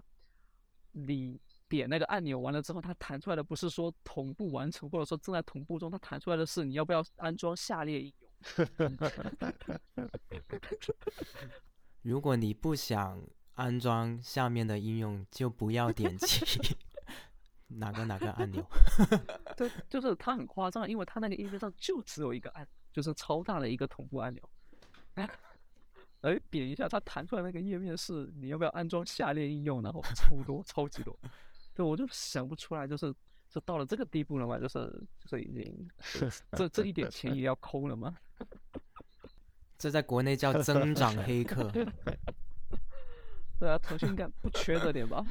[0.90, 8.28] 你点那个按钮完了之后，它弹出来的不是说同步完成，或者说正在同步中，它弹出来的是你要不要安装下列应用。
[12.02, 13.20] 如果你不想
[13.54, 16.44] 安装下面的应用，就不要点击
[17.68, 18.64] 哪个哪个按钮。
[19.56, 24.42] 对，就是它很夸张，因为它那个页面上就只有一个按，就是超大的一个同步按钮。
[26.22, 31.18] 哎，点一下，它弹出来那个页面是你要不要安装下列应用，然后超多，超级多。
[31.78, 33.14] 对，我就想不出来，就是
[33.48, 34.78] 就到了这个地步了嘛，就是
[35.20, 35.88] 就是已经
[36.50, 38.16] 这这一点钱也要抠了吗？
[39.78, 41.70] 这在国内叫增长黑客。
[43.60, 45.24] 对啊，腾讯应该不缺这点吧？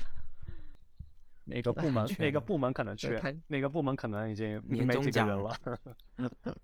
[1.43, 2.07] 哪个部门？
[2.17, 3.19] 哪个部门可能缺？
[3.47, 5.53] 哪个部门可能已经年终奖了？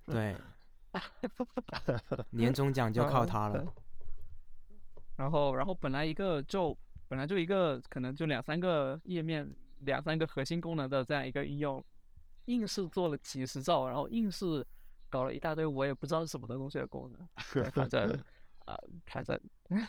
[0.05, 0.33] 对，
[2.29, 3.65] 年终奖就靠它了。
[5.17, 6.77] 然后，然后本来一个就
[7.09, 9.45] 本来就一个可能就两三个页面、
[9.85, 11.83] 两三个核心功能的这样一个应用，
[12.45, 14.65] 硬是做了几十兆，然后硬是
[15.09, 17.71] 搞了一大堆我也不知道是什么的东西的功能。
[17.71, 18.11] 反正
[18.65, 19.39] 啊，反正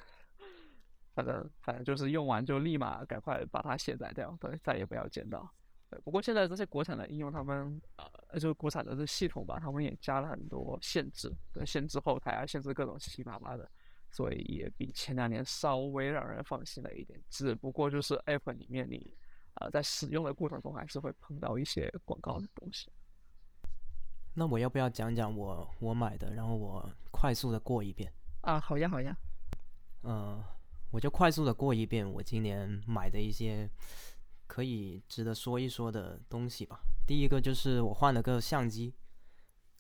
[1.15, 5.49] 反正反正就是用完就立马赶快把它卸载掉，对，再也不要见到。
[5.91, 13.71] 对，不过现在这些国产的应用，他们呃，就是国产的这系统吧，他们也加了很多限制，对，限制后台啊，限制各种七七八八的。
[14.11, 19.13] 所以也比前两年稍微让人放心了一点，只不过就是 App 里面你，
[19.55, 22.91] 啊，在使用的过程中还是会碰到一些广告的东西。
[24.35, 28.13] 那我要不要讲讲我我买的，然后我快速的过一遍？
[28.43, 29.17] 啊，好呀，好呀。
[30.03, 30.43] 嗯，
[30.91, 33.69] 我就快速的过一遍我今年买的一些
[34.47, 36.81] 可以值得说一说的东西吧。
[37.07, 38.95] 第一个就是我换了个相机，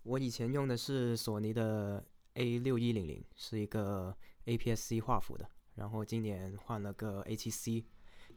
[0.03, 2.05] 我以前用的是索尼的。
[2.37, 4.12] A 六一零零是一个
[4.47, 7.49] APS-C 画幅的，然后今年换了个 A 七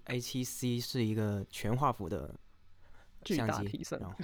[0.07, 2.33] C，A 七 C 是一个全画幅的
[3.25, 4.15] 相机，然后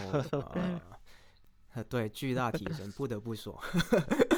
[1.74, 3.60] 呃，对，巨大提升， 不得不说，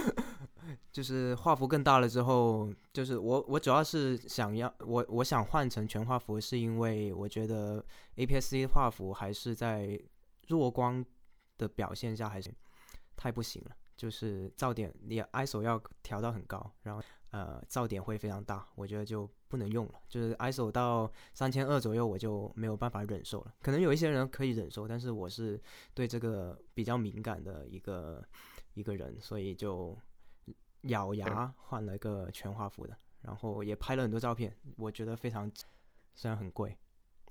[0.91, 7.83] 就是画幅更大了之后，就是我我主要是想要我我想换成全画幅，是因为我觉得
[8.15, 9.99] APS-C 画幅还是在
[10.47, 11.05] 弱光
[11.57, 12.49] 的表现下还是
[13.15, 13.71] 太不行了。
[13.97, 17.01] 就是噪点，你 ISO 要调到很高，然后
[17.35, 19.95] 呃噪点会非常大，我觉得就不能用了。
[20.07, 23.53] 就是 ISO 到三千二左右，我就没有办法忍受了。
[23.61, 25.61] 可能有一些人可以忍受，但是我是
[25.93, 28.23] 对这个比较敏感的一个
[28.73, 29.97] 一个人，所以就
[30.83, 35.51] 咬牙换了一个全画幅的，然后也拍了很多照片，我觉得非常，
[36.13, 36.77] 虽然很贵，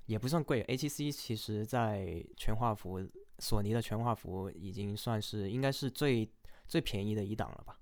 [0.05, 0.63] 也不算贵。
[0.65, 3.01] A7C 其实在全画幅，
[3.39, 6.29] 索尼的全画幅已经算是应该是最。
[6.67, 7.79] 最便宜的一档了吧，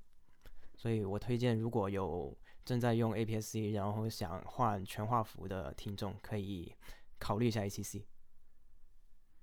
[0.82, 6.74] 所以我推荐如果有正在用 APS-C，然后想换全画幅的听众，可以
[7.20, 8.04] 考虑一下 A7C。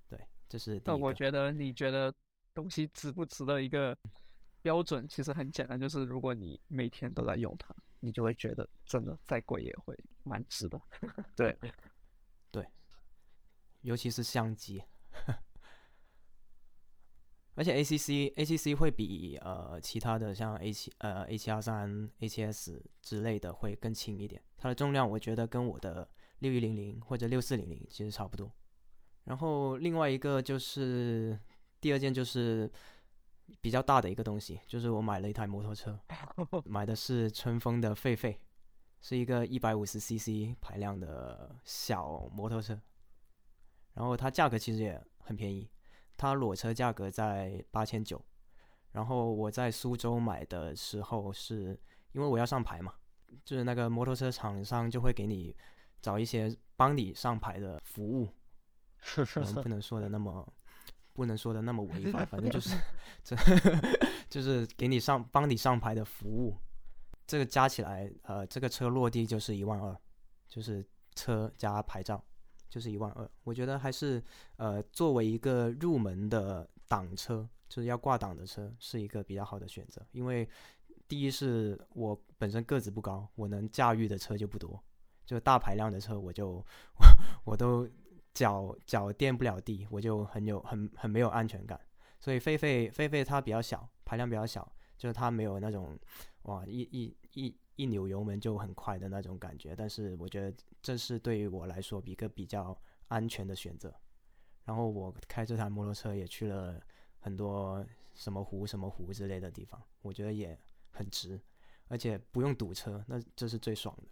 [0.06, 0.20] 对，
[0.50, 0.78] 这是。
[0.84, 2.14] 那我觉得你觉得
[2.52, 3.96] 东西值不值的一个
[4.60, 10.78] 标准，其实很简单，就是如果你每天都在用它，你就会觉得真的再贵也会蛮值的。
[11.34, 11.58] 对，
[12.50, 12.68] 对，
[13.80, 14.82] 尤其是相机。
[17.54, 28.50] 而且 A C C A C C 会比呃其他的像 A 七呃 A 七二三 A 七 S 之类的会更轻一点，它的重量我觉得跟我的六一零零或者六四零零其实差不多。
[29.24, 31.38] 然后另外一个就是
[31.80, 32.70] 第二件就是
[33.60, 35.98] 比较大的一个东西，就是我买了一台摩托车，
[36.64, 38.36] 买的是春风的狒狒，
[39.00, 42.80] 是一个一百五十 CC 排量的小摩托车，
[43.94, 45.68] 然后它价格其实也很便宜。
[46.20, 48.22] 它裸车价格在八千九，
[48.92, 51.68] 然后我在苏州买的时候是
[52.12, 52.92] 因为我要上牌嘛，
[53.42, 55.56] 就是那个摩托车厂商就会给你
[56.02, 58.28] 找一些帮你上牌的服务，
[59.00, 60.46] 可能不 能说的那么
[61.14, 62.76] 不能说的那么违法，反正就是
[63.24, 63.34] 这
[64.28, 66.54] 就是给你上帮你上牌的服务，
[67.26, 69.96] 这个加起来呃这个车落地就是一万二，
[70.48, 72.22] 就是车加牌照。
[72.70, 74.22] 就是一万二，我觉得还是
[74.56, 80.00] 呃作为一个入门的挡车，就是要挂挡的车，是一个比较好的选择。
[80.12, 80.48] 因为
[81.08, 84.80] 第一是我本身个子不高，我能驾驭的车就不多，
[85.26, 86.64] 就大排量的车我就
[87.44, 87.88] 我都
[88.32, 91.78] 脚脚垫不了地，我就很有很很没有安全感。
[92.20, 95.98] 所以狒狒狒狒它比较小，排量比较小，就是它没有那种
[96.42, 97.56] 哇一一一。
[97.80, 102.78] 一扭油门就很快的那种感觉，但是我觉得这是对于我来说一个比较
[103.08, 103.94] 安全的选择。
[104.64, 106.78] 然后我开这台摩托车也去了
[107.18, 110.56] 很多什么湖、什么湖之类的地方，我觉得也
[110.90, 111.40] 很值，
[111.88, 114.04] 而且不用堵车，那这是最爽的。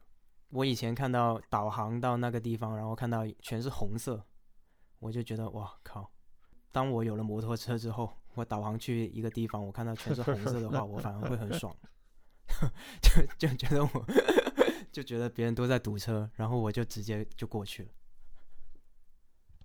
[0.49, 4.25] 我以前看到导航到那个地方，然后看到全是红色，
[4.99, 6.11] 我就觉得哇靠！
[6.73, 11.77] 当我有了摩托车之后，我导航去一个地方，我看到全是红色的话，我反而会很爽，
[13.01, 14.07] 就就觉得我
[14.91, 17.89] 就觉得别人都在堵车，然后我就直接就过去了。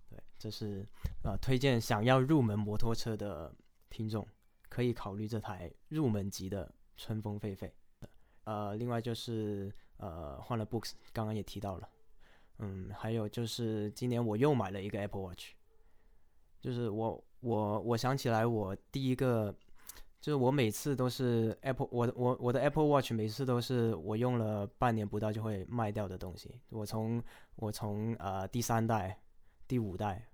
[0.10, 0.86] 对，这是
[1.24, 3.54] 呃推荐想要入门摩托车的
[3.90, 4.28] 听众
[4.70, 7.72] 可以考虑这台入门级的春风狒狒。
[8.44, 11.90] 呃，另外就是呃换了 Books，刚刚也提到了，
[12.60, 15.54] 嗯，还有就是今年我又买了一个 Apple Watch。
[16.60, 19.54] 就是我我我想起来，我第一个
[20.24, 26.62] 就是我每次都是 Apple，我我我的 Apple Watch 每次都是我用了半年不到就会卖掉的东西。
[26.70, 27.22] 我从
[27.58, 29.20] 我从呃第三代、
[29.68, 30.26] 第五代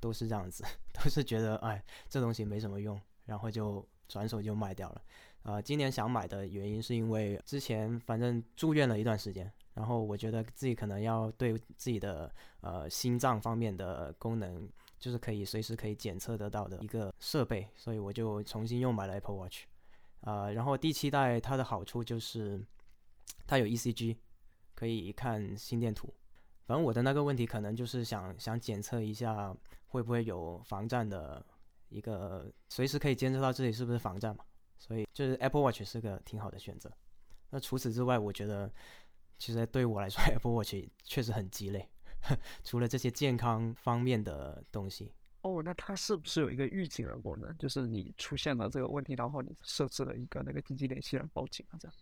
[0.00, 0.64] 都是这样子，
[0.94, 5.02] 都是觉得哎这东西没什么用，然后就转手就卖掉了。
[5.42, 14.66] 呃，今年想买的原因是因为之前反正住院了一段时间，然后我觉得自己可能要对自己的呃心脏方面的功能。
[15.00, 19.64] 就是可以随时可以检测得到的一个设备，所以我就重新又买了 Apple Watch，
[20.20, 22.62] 啊，然后第七代它的好处就是
[23.46, 24.16] 它有 ECG，
[24.74, 26.12] 可以看心电图。
[26.66, 29.52] 反正我的那个问题可能就是想想检测一下
[29.88, 31.44] 会不会有防战的
[31.88, 34.44] 一个，随时可以监测到自己是不是防战嘛。
[34.78, 36.90] 所以就是 Apple Watch 是个挺好的选择。
[37.50, 38.72] 那除此之外，我觉得
[39.36, 41.88] 其实对我来说 Apple Watch 确实很鸡肋。
[42.64, 45.12] 除了这些健康方面的东西
[45.42, 47.56] 哦，那它是不是有一个预警的功能？
[47.56, 51.96] 就是你出现了这个问题，然后你设置了一个那个紧急联系人报警啊，这样？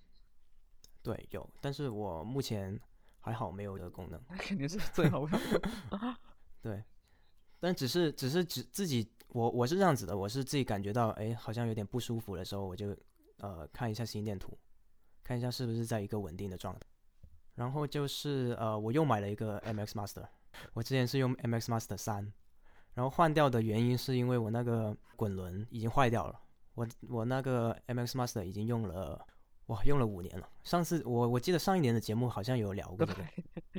[1.02, 2.78] 对，有，但是我目前
[3.20, 4.20] 还好没有这个功能。
[4.28, 5.38] 那肯定是最好的。
[6.60, 6.82] 对，
[7.60, 12.94] 但只是只是只自己，我我是这样子的，我是自己感觉到哎，好像有点不舒服的时候，我就
[13.36, 14.58] 呃看一下心电图，
[15.22, 16.80] 看一下是不是在一个稳定的状态。
[17.58, 20.24] 然后就是呃，我又买了一个 MX Master，
[20.74, 22.32] 我之前是用 MX Master 三，
[22.94, 26.40] 然后换掉的原因是因为我那个滚轮已经坏掉了。
[26.74, 29.26] 我我那个 MX Master 已经用了，
[29.66, 30.48] 哇，用了五年了。
[30.62, 33.26] 上次我我记得上一年的节目好像有聊过这个，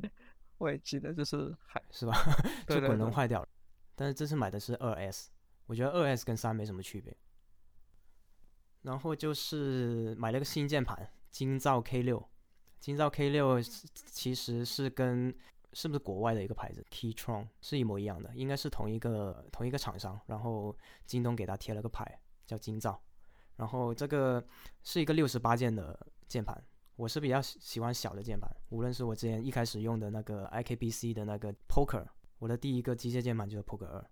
[0.59, 2.13] 我也记得，就是还是吧，
[2.67, 3.47] 就滚轮坏掉了。
[3.95, 5.30] 但是这次买的是二 S，
[5.67, 7.15] 我觉得二 S 跟三没什么区别。
[8.82, 12.30] 然后就是买了个新键盘，金造 K 六。
[12.80, 15.34] 金造 K 六其实是跟
[15.73, 20.19] 是不是国外的一个牌子 Keytron 是一模一样的，应该是同一个同一个厂商。
[20.25, 20.75] 然后
[21.05, 22.99] 京东给它贴了个牌叫金造。
[23.55, 24.43] 然后这个
[24.84, 26.63] 是一个六十八键的键盘，
[26.95, 28.49] 我是比较喜欢小的键盘。
[28.69, 32.05] 无论是我之前一开始用的那个 IKBC 的那个 Poker，
[32.39, 34.09] 我的第一个机械键盘就是 Poker 二，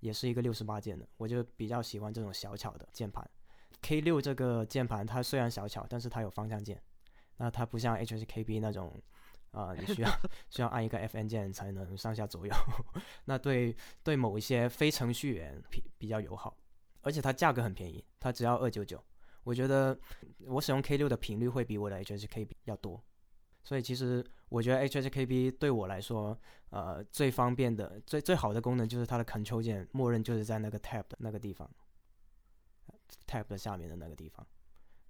[0.00, 3.28] 也是一个六十八键的，我就比较喜欢这种小巧的键盘。
[3.82, 6.82] K 六这个键盘它虽然小巧，但是它有方向键。
[7.38, 9.00] 那它不像 HSKB 那种，
[9.50, 10.10] 啊，你需要
[10.50, 12.52] 需要按一个 FN 键才能上下左右。
[13.26, 16.56] 那对对某一些非程序员比比较友好，
[17.02, 19.02] 而且它价格很便宜，它只要二九九。
[19.44, 19.96] 我觉得
[20.40, 23.00] 我使用 K 六的频率会比我的 HSKB 要多，
[23.62, 26.36] 所以其实我觉得 HSKB 对我来说，
[26.70, 31.70] 呃，最方便的、最最好的功能就是它的 Control 键，默认就是在那个 Tab 的那个地方
[33.28, 34.44] ，Tab 的下面的那个地方。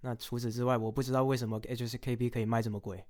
[0.01, 3.03] 那除此之外，我不知道为什么 HSKB 可以卖这么贵。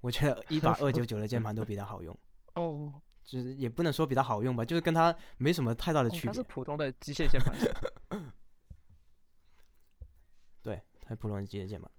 [0.00, 2.16] 我觉得一把二九九的键盘都比它好用。
[2.54, 2.92] 哦，
[3.24, 6.26] 就是也不能说比它好用吧，就是跟它没什么太大的区别。
[6.26, 7.56] 它是普通的机械键盘。
[10.62, 11.90] 对，它普通的机械键盘。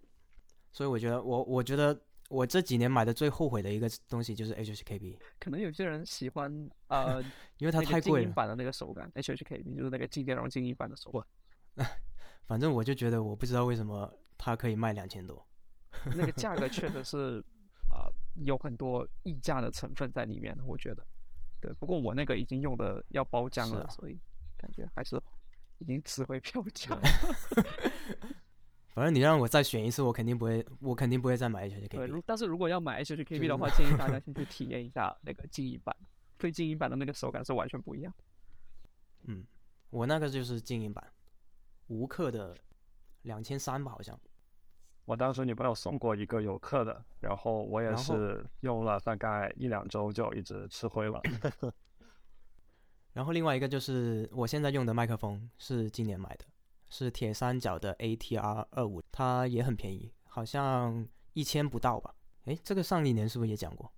[0.72, 5.18] 所以我觉得，我我觉得我这几年买的最后悔的一个东西就是 HSKB。
[5.40, 7.22] 可能有些人喜欢呃，
[7.58, 8.32] 因为它太贵了。
[8.32, 11.88] 版的那个手感，HSKB 就是那个静电容静音版的手感。
[12.46, 14.14] 反正我就觉得，我不知道为什么。
[14.38, 15.46] 它可以卖两千多，
[16.16, 17.44] 那个价格确实是
[17.90, 18.06] 啊，
[18.46, 20.56] 有很多溢价的成分在里面。
[20.66, 21.06] 我觉得，
[21.60, 21.74] 对。
[21.74, 24.20] 不过我那个已经用的要包浆了，所以
[24.56, 25.20] 感觉还是
[25.80, 26.96] 已经值回票价。
[28.94, 31.88] 反正你让我再选一次，我肯定不会，我肯定不会再买 HKB。
[31.88, 35.96] 对，但是如果要买 HKB 的话， 建议大家先去体验一下那个静音版，
[36.38, 38.14] 非静音版的那个手感是完全不一样。
[39.24, 39.46] 嗯，
[39.90, 41.12] 我那个就是静音版，
[41.88, 42.56] 无刻的。
[43.24, 44.18] 两千三吧，好像。
[45.08, 51.22] 我当时女朋友送过一个有克的，然后我也是用了大概一两周就一直吃灰了。
[53.16, 56.44] 然后另外一个就是我现在用的麦克风是今年买的，
[56.90, 62.14] 是铁三角的 ATR 二五，它也很便宜，好像一千不到吧？
[62.44, 63.90] 诶，这个上一年是不是也讲过？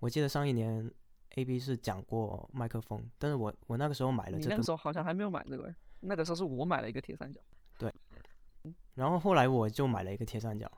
[0.00, 0.92] 我记得上一年
[1.30, 7.40] AB 是讲过麦克风，但是我我那个时候买了，这个时候好像还没有买这个，那个时候是我买了一个铁三角。
[8.94, 10.70] 然后后来我就买了一个铁三角，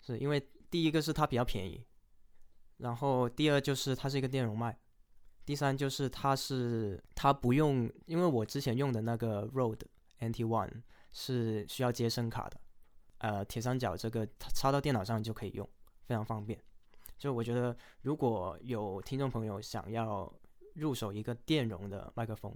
[0.00, 1.84] 是因为第一个是它比较便宜，
[2.78, 4.78] 然后第二就是它是一个电容麦，
[5.44, 9.82] 第三就是它是它不用，因为我之前用的那个 Rode
[10.20, 10.82] NT One
[11.12, 12.60] 是需要接声卡的，
[13.18, 15.68] 呃，铁三角这个插到电脑上就可以用，
[16.06, 16.58] 非常方便。
[17.16, 20.32] 就我觉得如果有听众朋友想要
[20.74, 22.52] 入手一个电容的麦克风，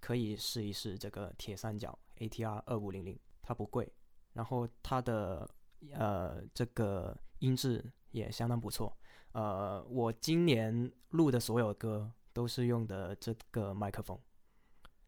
[0.00, 3.18] 可以试一试这个铁三角 ATR 二五零零，
[3.48, 3.90] 它不贵，
[4.34, 5.48] 然后它的
[5.94, 8.94] 呃这个音质也相当不错。
[9.32, 14.20] 呃，我今年录的所有歌都是用的这个麦克风，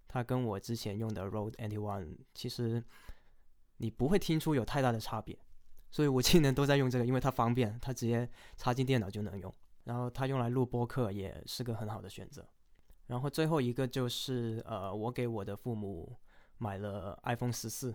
[0.09, 2.83] 它跟我之前用的 Rode NT One 其实
[3.77, 5.39] 你不会听出有太大的差别，
[5.91, 8.27] 所以我今年都在用这个，因为它方便，它直接
[8.57, 12.49] 插进电脑就能用，然后它用来录播客也是个很好的选择。
[13.07, 16.17] 然后最后一个就是呃，我给我的父母
[16.57, 17.95] 买了 iPhone 十四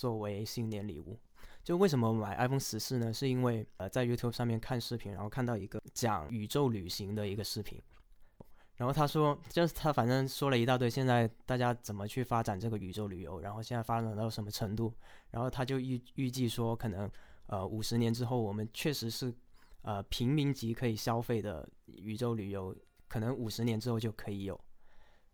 [0.00, 1.18] 作为新年礼物。
[1.62, 3.12] 就为什么买 iPhone 十四呢？
[3.12, 7.78] 是因为呃在 YouTube 上面看视频，然后看到一个讲宇宙旅行的一个视频，
[8.76, 14.90] 然后他说，就是他反正说了一大堆，现在大家怎么去发展这个宇宙旅游，然后现在发展到什么程度，
[15.30, 17.10] 然后他就预预计说，可能
[17.48, 19.34] 呃五十年之后，我们确实是
[19.82, 22.74] 呃平民级可以消费的宇宙旅游，
[23.06, 24.58] 可能五十年之后就可以有，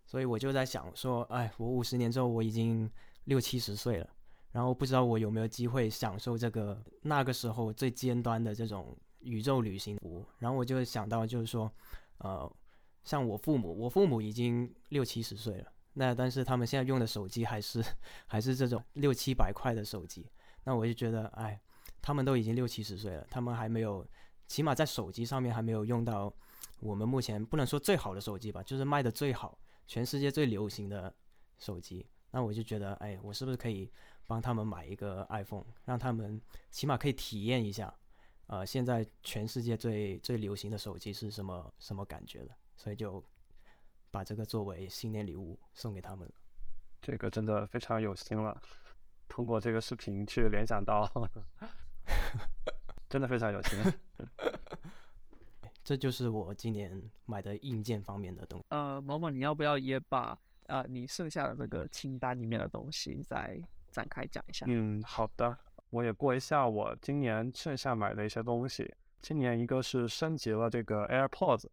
[0.04, 2.90] 所以我就在想说，哎，我五十年之后我已经
[3.26, 4.10] 六七十岁了。
[4.56, 10.24] 然后不知道我有没有机会享受这个那个时候最尖端的这种宇宙旅行服。
[10.38, 11.70] 然后我就想到，就是说，
[12.20, 12.50] 呃，
[13.04, 17.84] 像我父母，我父母已经六七十岁了，那但是他们现在用的手机还是
[18.26, 20.26] 还是这种六七百块的手机。
[20.64, 21.60] 那我就觉得，哎，
[22.00, 24.08] 他们都已经六七十岁了，他们还没有，
[24.46, 26.34] 起码在手机上面还没有用到
[26.80, 31.14] 我们目前不能说最好的手机吧，就是卖的最好、全世界最流行的
[31.58, 32.06] 手机。
[32.30, 33.92] 那我就觉得，哎，我是不是可以？
[34.26, 37.94] 帮他们买一个 iPhone，让他们起码可以体验一下，
[38.48, 43.22] 呃，现在全世界最最流行的手机是什么什么感觉的，所以就
[44.10, 46.28] 把这个作为新年礼物送给他们。
[47.00, 48.60] 这个真的非常有心了，
[49.28, 51.08] 通过这个视频去联想到，
[53.08, 53.78] 真的非常有心。
[55.84, 58.66] 这就是我今年买的硬件方面的东西。
[58.70, 63.62] 呃，某某，你要不要也把呃你剩下的这个清单里面的东西再？
[63.96, 64.66] 展开讲一下。
[64.68, 65.56] 嗯，好的，
[65.88, 68.94] 我也过一下我今年剩下买的一些东西。
[69.22, 71.64] 今年一个是升级了这个 AirPods，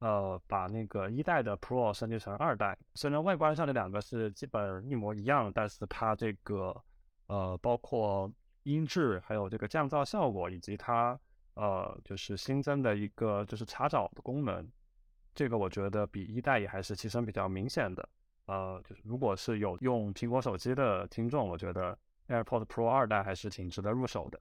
[0.00, 2.76] 呃，把那个一代的 Pro 升级成二代。
[2.94, 6.76] 虽然外观上这两个是基本一模一样，但是它这个
[7.28, 8.30] 呃，包括
[8.64, 11.18] 音质，还有这个降噪效果，以及它
[11.54, 14.68] 呃，就是新增的一个就是查找的功能，
[15.34, 18.06] 这个我觉得比一代也还是提升比较明显的。
[18.50, 21.96] 呃，就是如果是有用苹果手机的听众，我觉得
[22.26, 24.40] AirPods Pro 二代还是挺值得入手的。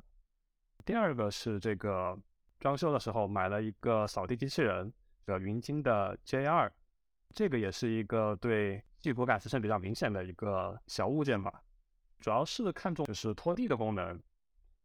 [0.84, 2.18] 第二个是这个
[2.60, 4.91] 装修的时候买了一个扫地机器人，
[5.28, 6.72] 叫云鲸的 J2，
[7.36, 11.62] 这个也是一个对地骨感提升比较明显的一个小物件吧。
[12.20, 14.20] 主要是看重就是拖地的功能，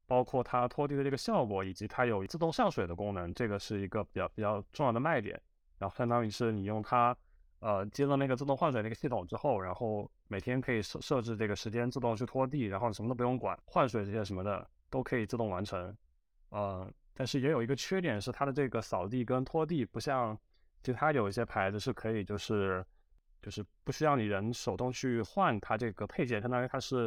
[0.07, 5.41] 包括它拖地的这个效果，以及它有自动上水的功能，这个是一个比较比较重要的卖点。
[5.79, 7.17] 然后相当于是你用它。
[7.65, 15.97] 呃，接了那个自动换水那个系统之后，然后每天可以设设置这个时间自动去拖地，然后什么都不用管，换水这些什么的都可以自动完成。
[16.51, 20.39] 呃，但是也有一个缺点是它的这个扫地跟拖地不像
[20.83, 22.85] 其他有一些牌子是可以就是
[23.41, 27.07] 就是不需要你人手动去换它这个配件，相当于它是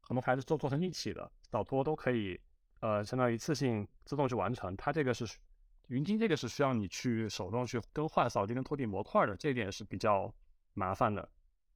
[0.00, 2.40] 很多牌子做做成一起的，扫拖都可以
[2.80, 5.26] 呃相当于一次性自动去完成，它这个是。
[5.90, 10.32] 云鲸这个是需要你去手动去更换扫地跟拖地模块的，这一点是比较
[10.72, 11.28] 麻烦的，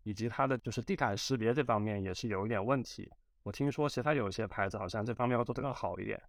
[0.04, 3.10] 以及它的就是地毯识别这方面也是有一点问题。
[3.42, 6.22] 我听说其他有一些牌子好像这方面要做得更好一点。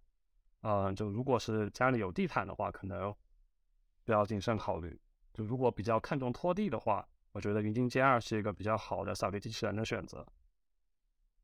[0.62, 3.14] 嗯，就如果是家里有地毯的话，可能
[4.04, 5.00] 比较谨慎考虑。
[5.32, 10.26] 就如果比较看重拖地的话，我觉得云鲸 J2 是一个比较好的扫地机器人的选择。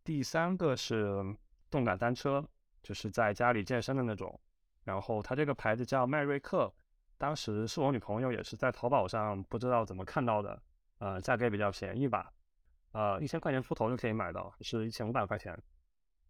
[0.02, 1.22] 第三个是
[1.70, 2.44] 动感单车，
[2.82, 4.40] 就是在家里健身的那种。
[4.84, 6.72] 然后它这个牌子叫迈瑞克，
[7.18, 10.62] 当时是我女朋友也是在淘宝上不知道怎么看到的，
[10.98, 12.32] 呃，价格也比较便宜吧，
[12.92, 15.56] 呃，一千块钱出头就可以买到，是一千五百块钱，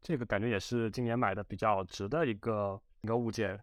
[0.00, 3.58] 这个感觉也是今年买的比较值的一个一个物件。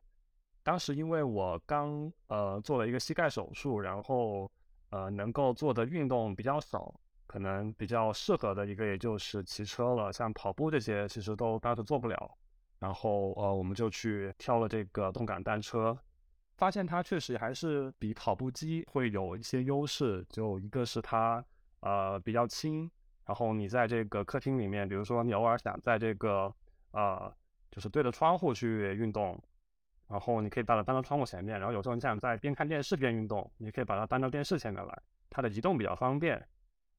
[0.64, 4.52] 当时因为我刚呃做了一个膝盖手术，然后
[4.90, 6.94] 呃能够做的运动比较少，
[7.28, 12.38] 可能比较适合的一个也就是骑车了，像跑步这些其实都当时做不了。
[12.80, 15.98] 然后呃，我们就去挑了这个动感单车，
[16.58, 20.26] 发现它确实还是比跑步机会有一些优势。
[20.30, 21.44] 就一个是它
[21.82, 22.90] 呃比较轻，
[23.26, 26.54] 然后你在这个客厅里面，比如说你偶尔想在这个
[26.92, 27.32] 呃
[27.70, 29.38] 就是对着窗户去运动，
[30.08, 36.44] 然后你可以把它搬到窗户前面，然后有时候你想在边看电视边运动，你可以把它搬到电视前面来，它的移动比较方便。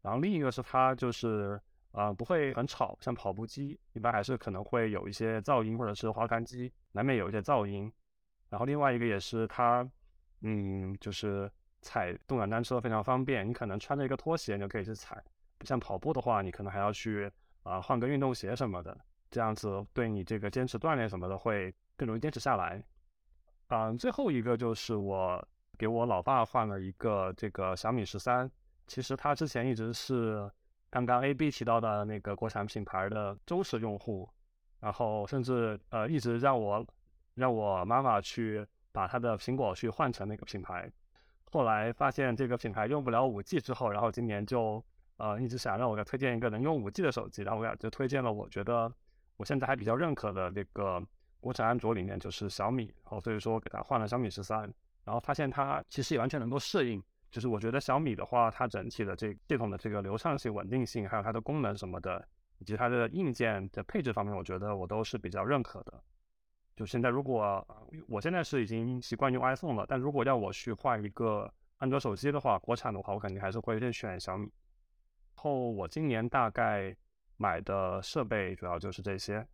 [0.02, 1.60] 然后另一个是它就是
[1.92, 7.92] 呃不会很吵，像跑步机一般还是可能会有一些噪音，或者是滑竿机难免有一些噪音。
[8.48, 9.88] 然后另外一个也是它，
[10.42, 11.50] 嗯，就是
[11.82, 15.22] 踩动感单车非常方便，你可能穿着一个拖鞋你就可以去踩，
[15.58, 17.30] 不像跑步的话，你可能还要去
[17.62, 18.96] 啊换个运动鞋什么的，
[19.30, 22.82] 这样子对你这个坚持锻炼什么的会更容易坚持下来。
[23.68, 28.50] 嗯，最后一个就是我给我老爸换了一个这个小米十三。
[28.88, 30.50] 其实他之前一直是
[30.90, 34.28] 刚刚 A B 提到的那个国产品牌的忠实用户，
[34.80, 36.84] 然后甚至呃一直让我
[37.34, 40.90] 让我妈妈去把她的苹果去换成那个品牌。
[41.52, 44.84] 后来发现这个品牌用不了五 G 之后，然后今年就
[45.16, 48.92] 呃一直想让我给推荐一个能用五 G 的手机，然后我俩就推荐了我觉得
[49.36, 51.00] 我现在还比较认可的那个
[51.40, 54.62] 国产安卓里面就是小米，然后所以说给他换了小米十三，
[55.04, 57.02] 然后发现它其实也完全能够适应。
[57.30, 62.26] 就是我觉得小米的话，它整体的这系统的这个流畅性、稳定性，还有它的功能什么的，
[62.58, 66.02] 以及它的硬件的配置方面，我觉得我都是比较认可的。
[66.76, 67.64] 就现在，如果
[68.08, 74.50] 我现在是已经习惯用 iPhone 了，但如果要我去换一个安卓手机的话，国产的话，我肯定还是会先选小米。
[75.34, 76.96] 后我今年大概
[77.36, 79.46] 买的设备主要就是这些。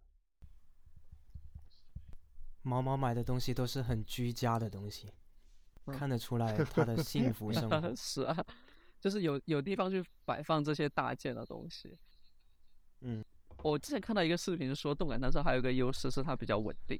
[2.62, 5.12] 毛毛买的东西都是很居家的东西。
[5.93, 8.37] 看得出来他的幸福生活 是啊，
[9.01, 11.97] 就是有有地方去摆放这些大件的东西。
[13.01, 13.24] 嗯，
[13.62, 16.99] 我之前看到一个视频说，动感单车还有个优势是它比较稳定。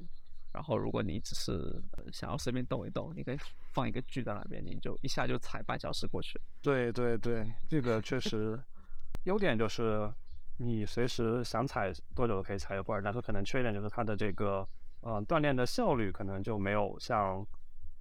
[0.53, 1.83] 然后如果你只是
[2.13, 3.37] 想要随便动一动，你可以
[3.75, 6.41] 放一个锯在那边，你就一下就踩半小时过去。
[6.63, 8.59] 对对对，这个确实
[9.25, 10.11] 优点就是
[10.59, 14.67] 你随时想踩多久都可以踩一会儿，但是可能缺点就是它的这个
[15.01, 17.47] 呃锻炼的效率可能就没有像。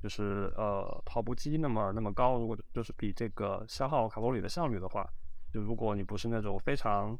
[0.02, 5.08] 就是呃跑步机那么那么高，如果就是比这个消耗卡路里的效率的话，
[5.52, 7.18] 就如果你不是那种非常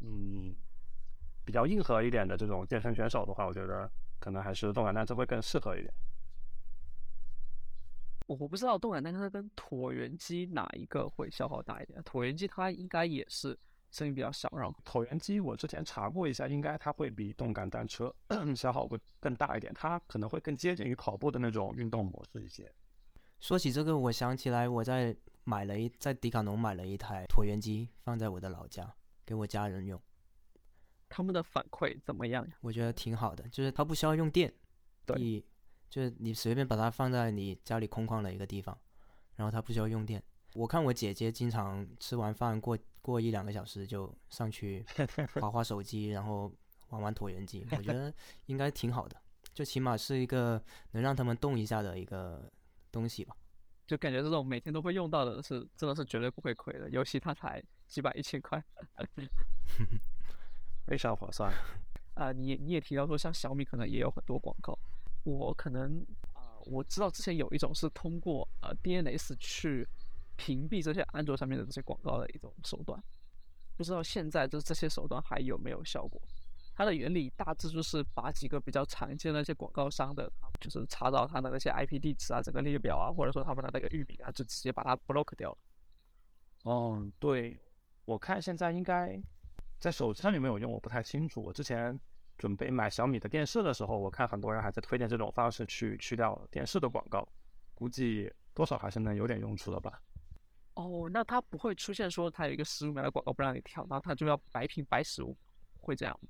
[0.00, 0.54] 嗯
[1.44, 5.92] 比较硬核一点的这种健身选手的话，我觉得可能还是动感单车会更适合一点。
[8.26, 13.58] 我不知道动感单车跟椭圆机哪一个会消耗大一点，椭圆机它应该也是。
[13.90, 18.14] 声音比较小，然后椭圆机我之前查过一下，应该它会比动感单车
[18.54, 22.70] 消耗会更大一点，它可能会更接近于跑步的那种运动模式一些。
[23.40, 28.92] 说起这个，我想起来我在买了一在迪卡侬买了一台椭圆机，放在我的老家
[29.24, 30.00] 给我家人用。
[31.08, 32.46] 他们的反馈怎么样？
[32.60, 34.52] 我觉得挺好的，就是它不需要用电，
[35.06, 35.42] 对，
[35.88, 38.76] 就是你随便把它放在你家里空旷的一个地方，
[39.36, 40.22] 然后它不需要用电。
[40.54, 42.76] 我看我姐姐经常吃完饭过
[43.10, 44.84] 过一两个小时就上去
[45.40, 46.52] 划划手机，然后
[46.90, 47.66] 玩玩椭圆机。
[47.72, 48.12] 我觉得
[48.46, 49.16] 应该挺好的，
[49.54, 52.50] 就起码是一个能让他们动一下的一个
[52.92, 53.34] 东西吧。
[53.86, 56.90] 就感觉这种每天都会用到的是，真的是绝对不会亏的。
[56.90, 58.62] 尤其它才几百一千块，
[60.86, 61.50] 非常划算。
[62.12, 64.78] 啊，你你也提到说，像小米可能也有很多广告。
[65.24, 66.04] 我可能
[66.34, 69.88] 啊，我知道之前有一种是通过呃 DNS 去。
[70.38, 73.02] 屏蔽这些安卓上面的这些广告的一种手段，
[73.76, 76.22] 不知道现在就这些手段还有没有效果？
[76.74, 80.30] 它的原理大致就是把几个比较常见的那些广告商的，
[80.60, 85.58] 就是查找它的那些 IP 地址啊、整个列表啊，或者说他们的那个域名啊，就直接把它 block 掉了。
[86.64, 87.58] 嗯，对，
[88.04, 89.20] 我看现在应该
[89.80, 91.42] 在手机上有没有用，我不太清楚。
[91.42, 91.98] 我之前
[92.36, 97.28] 准备买小米的电视的时候，我看很多人还在推荐这种方式去去掉电视的广告，
[97.74, 100.00] 估计多少还是能有点用处的吧。
[100.78, 105.36] 哦，那它不会出现说它有一个十五秒的广告不让你跳，然后它就要白屏白十五，
[105.80, 106.28] 会这样吗？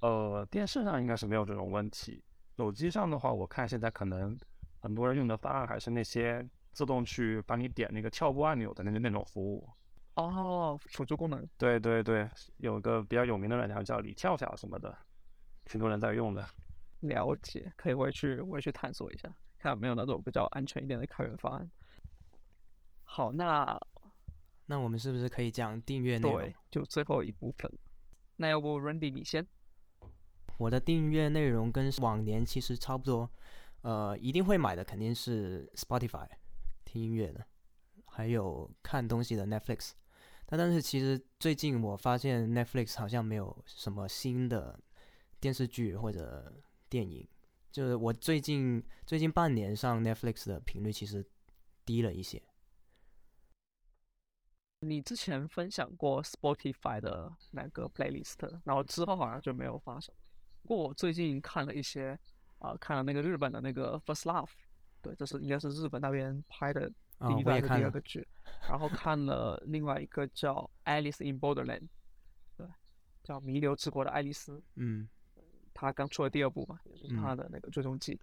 [0.00, 2.24] 呃，电视上应该是没有这种问题。
[2.56, 4.36] 手机上的话，我看现在可能
[4.80, 9.68] 很多人用的方案还是那些自动去帮你点那个跳步按钮的那那种服务。
[10.16, 11.48] 哦，辅助功能。
[11.56, 14.92] 对对对，有个比较有名的软件叫李跳跳什么的，
[15.66, 16.44] 挺多人在用的。
[17.02, 21.70] 了解，可以我也去我也去探索一下，看有没有那种比较安全一点的开源方案。
[23.14, 23.78] 好，那
[24.64, 26.38] 那我们是不是可以讲订阅内容？
[26.38, 27.70] 对，就最后一部分。
[28.36, 29.46] 那要不 Randy 你先？
[30.56, 33.30] 我的订阅内容跟往年其实差不多，
[33.82, 36.26] 呃，一定会买的肯定是 Spotify
[36.86, 37.44] 听音乐的，
[38.06, 39.90] 还有看东西的 Netflix。
[40.46, 44.80] 但但是其实最近我发现 Netflix 好像没有什么新的
[45.38, 46.50] 电视剧或者
[46.88, 47.28] 电影，
[47.70, 51.22] 就是我最近最近半年上 Netflix 的频率其实
[51.84, 52.42] 低了一些。
[54.84, 60.12] 你之前分享过 Spotify 的那个 playlist，然后之后好像就没有发生。
[60.62, 62.18] 不过我最近看了一些
[62.58, 64.50] 啊、看了那个日本的那个 First Love，
[65.00, 68.26] 对，这是应该是日本那边拍的啊、第一个也看了第二个剧，
[68.68, 70.54] 然后看了另外一个叫
[70.84, 71.80] 《Alice in Borderland》，
[72.56, 72.66] 对，
[73.22, 75.08] 叫《弥留之国的爱丽丝》，嗯，
[75.72, 78.20] 他刚出了第二部嘛，也就是嗯他的那个追踪记。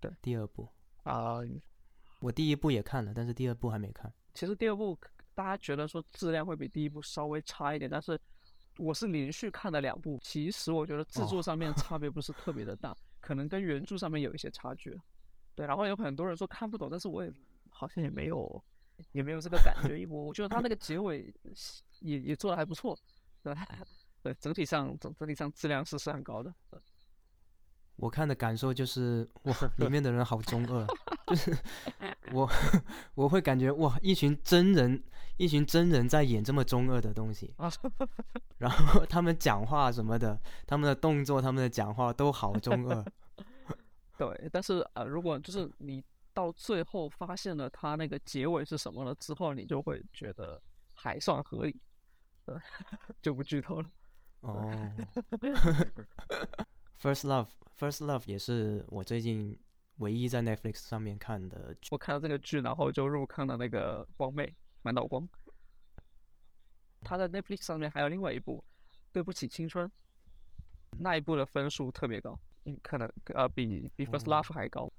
[0.00, 0.68] 对第二部
[1.04, 1.38] 啊、
[2.20, 4.12] 我第一部也看了，但是第二部还没看。
[4.34, 4.98] 其实第二部
[5.38, 8.20] 大家觉得说质量会比第一部稍微差一点，但是
[8.76, 15.00] 我是连续看了两部，其实我觉得制作哦上面 差别不是特别的大，可能跟原著上面有一些差距。
[15.54, 17.32] 对，然后有很多人说看不懂，但是我也
[17.70, 18.60] 好像也没有
[19.12, 21.32] 也没有这个感觉，我我觉得他那个结尾
[22.00, 22.98] 也也做的还不错，
[23.40, 23.54] 对
[24.20, 26.52] 对，整体上整整体上质量是是很高的。
[26.68, 26.80] 对
[27.98, 30.86] 我看的感受就是，哇，里面的人好中二，
[31.26, 31.56] 就是
[32.32, 32.48] 我
[33.14, 35.02] 我会感觉哇，一群真人，
[35.36, 37.68] 一群真人在演这么中二的东西，啊，
[38.58, 43.04] 然后他们讲话什么的，他们的动作，他们的讲话都好中二。
[44.16, 50.62] 对，但是呃，如果就是你到最后发现了他那个结尾是什么了之后，你就会觉得
[50.94, 51.76] 还算合理，
[52.46, 52.54] 对，
[53.20, 53.90] 就不剧透了。
[54.42, 54.70] 哦
[57.00, 59.58] ，First Love，First Love 也是我最近
[59.96, 61.88] 唯一在 Netflix 上面看的剧。
[61.90, 65.28] 我看到这个剧，然后就入坑了那个光妹满岛光。
[67.02, 68.64] 他在 Netflix 上面还有另外一部
[69.12, 69.86] 《对不起青春》，
[70.98, 74.92] 那一部的分数特别高，嗯，可能呃比比 First 哦 Love 还高。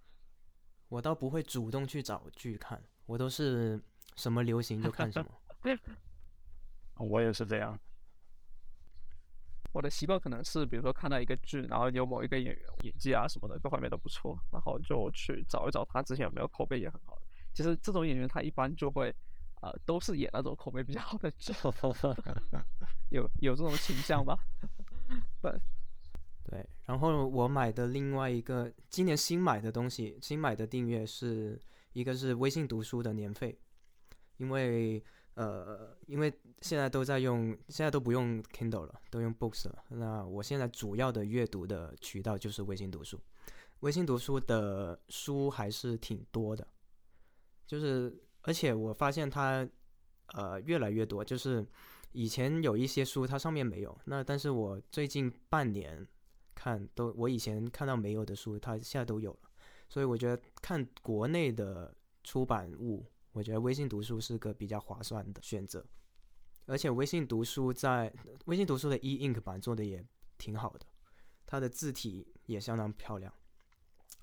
[0.88, 3.80] 我倒不会主动去找剧看，我都是
[4.16, 5.30] 什么流行就看什么。
[6.96, 7.80] 我也是这样。
[9.72, 17.22] 我的习惯可能是，比如说看到一个剧，然后有某一个演员演技啊什么的各方面都不错，然后就去找一找他之前有没有口碑也很好的。
[17.54, 19.14] 其实这种演员他一般就会，
[19.62, 21.54] 呃，都是演那种口碑比较好的剧，
[23.10, 24.38] 有有这种倾向吧？
[25.42, 25.52] 对，
[26.46, 31.60] 对，然后我买的另外一个今年新买的东西，新买的订阅是
[31.94, 33.58] 一个是微信读书的年费，
[34.38, 35.04] 因为
[35.40, 36.30] 呃，因为
[36.60, 39.86] 现在都在用，现在都不用 Kindle 了，都用 Books 了。
[39.88, 43.18] 那我现在主要的阅读的渠道就是微信读书，
[43.80, 46.68] 微信读书的书还是挺多的，
[47.66, 49.66] 就是而且我发现它
[50.34, 51.66] 呃越来越多，就是
[52.12, 56.06] 以前有一些书它上面没有，那但是我最近半年
[56.54, 59.50] 看都我以前看到没有的书，它现在都有了，
[59.88, 65.86] 所以我觉得看国内的出版物，我觉得微信读书是个比较划算的选择，
[66.66, 68.14] 而且微信读书在
[68.46, 70.04] 微信读书的 e ink 版做的也
[70.38, 70.86] 挺好的，
[71.46, 73.32] 它的字体也相当漂亮，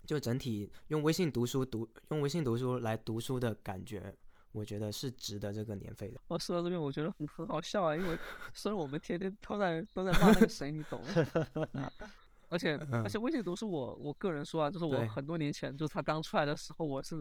[0.04, 4.14] 就整体用微信读书读用微信读书来读书的感觉，
[4.52, 6.20] 我觉得是值得这个年费的。
[6.28, 8.18] 我说到这边，我觉得很很好笑啊，因为
[8.54, 11.00] 虽然我们天天都在都在骂那个谁，你懂
[11.72, 11.90] 吗？
[12.48, 17.20] 而且而且微信读书我我个人说啊，就是我很多年前就是它刚出来的时候，我是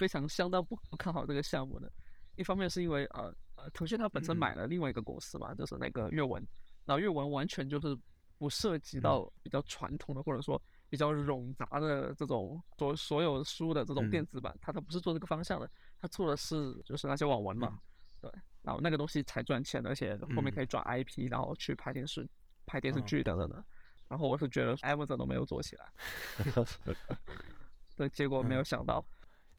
[0.00, 1.92] 非常相当不不看好这个项目的。
[2.36, 4.38] 一方面是因为呃呃，腾讯它本身嗯。
[4.38, 6.42] 买了另外一个公司嘛，就是那个阅文，
[6.86, 7.94] 然后阅文完全就是
[8.38, 14.26] 不涉及到比较传统的或者说比较冗杂的这种所所有书的这种电嗯。
[14.26, 15.70] 子版，它它不是做这个方向的，
[16.00, 17.78] 它做的是就是那些网文嘛，
[18.22, 18.32] 对，
[18.62, 20.54] 然后那个东西才赚钱，而且后面嗯。
[20.54, 22.26] 可以转 IP，然后去拍电视、
[22.64, 23.62] 拍电视哦剧等等的。
[24.08, 25.92] 然后我是觉得 Amazon 都没有做起来，
[27.96, 29.04] 对，结果没有想到，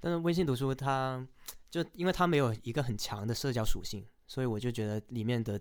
[0.02, 1.26] 但是微信读书它
[1.70, 5.58] 就因为它没有一个很强的社交属性，所以我就觉得里面的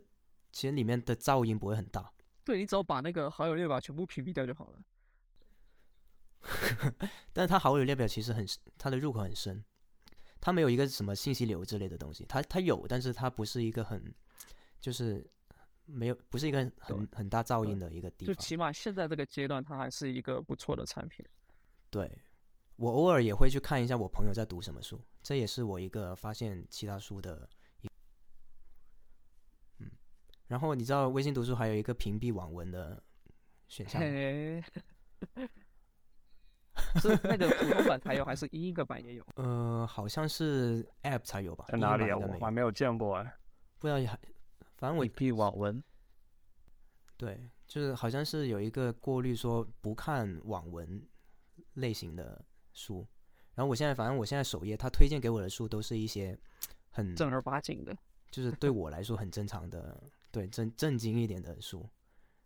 [0.51, 2.11] 其实里面的噪音不会很大。
[2.43, 4.81] 对你只要把那个好友列表全部屏蔽掉就好了。
[7.33, 8.45] 但是它好友列表其实很
[8.79, 9.63] 它的入口很深，
[10.41, 14.13] 它没有一个什么信息流之类的东西，它它有，但是它不是一个很
[14.81, 15.25] 就是
[15.85, 18.35] 没有不是一个很很大噪音的一个地方。
[18.35, 21.25] 就起码现在这个阶段，它还是一个不错的产品。
[21.91, 22.11] 对，
[22.81, 27.47] 我偶尔也会去看一下我朋友在读什么书，这也是我一个发现其他书的
[27.83, 27.89] 一。
[29.81, 29.91] 嗯，
[30.47, 33.03] 然后你知道微信读书还有一个屏蔽网文的
[33.69, 34.01] 选项
[37.03, 39.27] 是那个普通版才有，还是一个版也有？
[39.37, 41.67] 呃，好像是 App 才有吧？
[41.69, 42.17] 在哪里啊？
[42.17, 43.37] 我还没有见过哎。
[43.79, 44.01] 不知道
[44.79, 45.85] 反正我一批网文，
[47.19, 51.07] 对，就是好像是有一个过滤，说不看网文
[51.75, 53.07] 类型的书。
[53.55, 56.39] 然后我现在，反正我现在首页，他推荐给我的书都是一些
[56.91, 57.97] 很正儿八经的。
[58.31, 61.81] 就是对我来说很正常的，对正正经一点的书，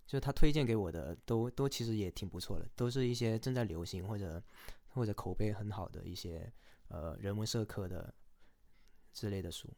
[0.07, 4.43] 就是他推荐给我的都都其实也挺不错的，都是一些正在流行或者
[4.89, 6.51] 或者口碑很好的一些
[6.89, 8.13] 呃人文社科的
[9.13, 9.71] 之类的书。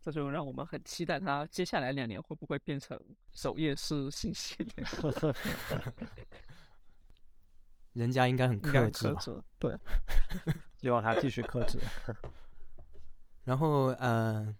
[0.00, 2.98] 这就让我们很期待他接下来两年会不会变成
[3.32, 4.86] 首页是信息流。
[7.98, 9.12] 人家应该很克制
[9.58, 9.76] 对，
[10.80, 11.80] 希望他继续克制。
[13.44, 14.54] 然后呃，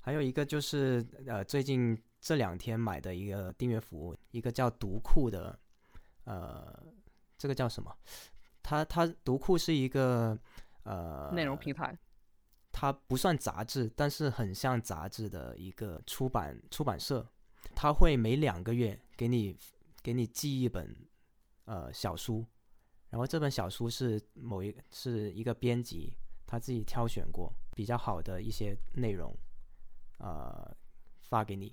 [0.00, 5.58] 还有一个就是呃，最近这两天买的一个订阅服务，一个叫读库的，
[6.24, 6.82] 呃，
[7.38, 7.96] 这个叫什么？
[8.62, 10.38] 它它读库是一个
[10.82, 11.96] 呃内容平台，
[12.72, 17.26] 它不算杂志，但是很像杂志的一个出版出版社，
[17.74, 19.56] 它会每两个月给你
[20.02, 20.94] 给你寄一本
[21.66, 22.44] 呃小书，
[23.10, 26.12] 然后这本小书是某一是一个编辑
[26.46, 29.32] 他自己挑选过比较好的一些内容，
[30.18, 30.74] 呃
[31.20, 31.72] 发给你，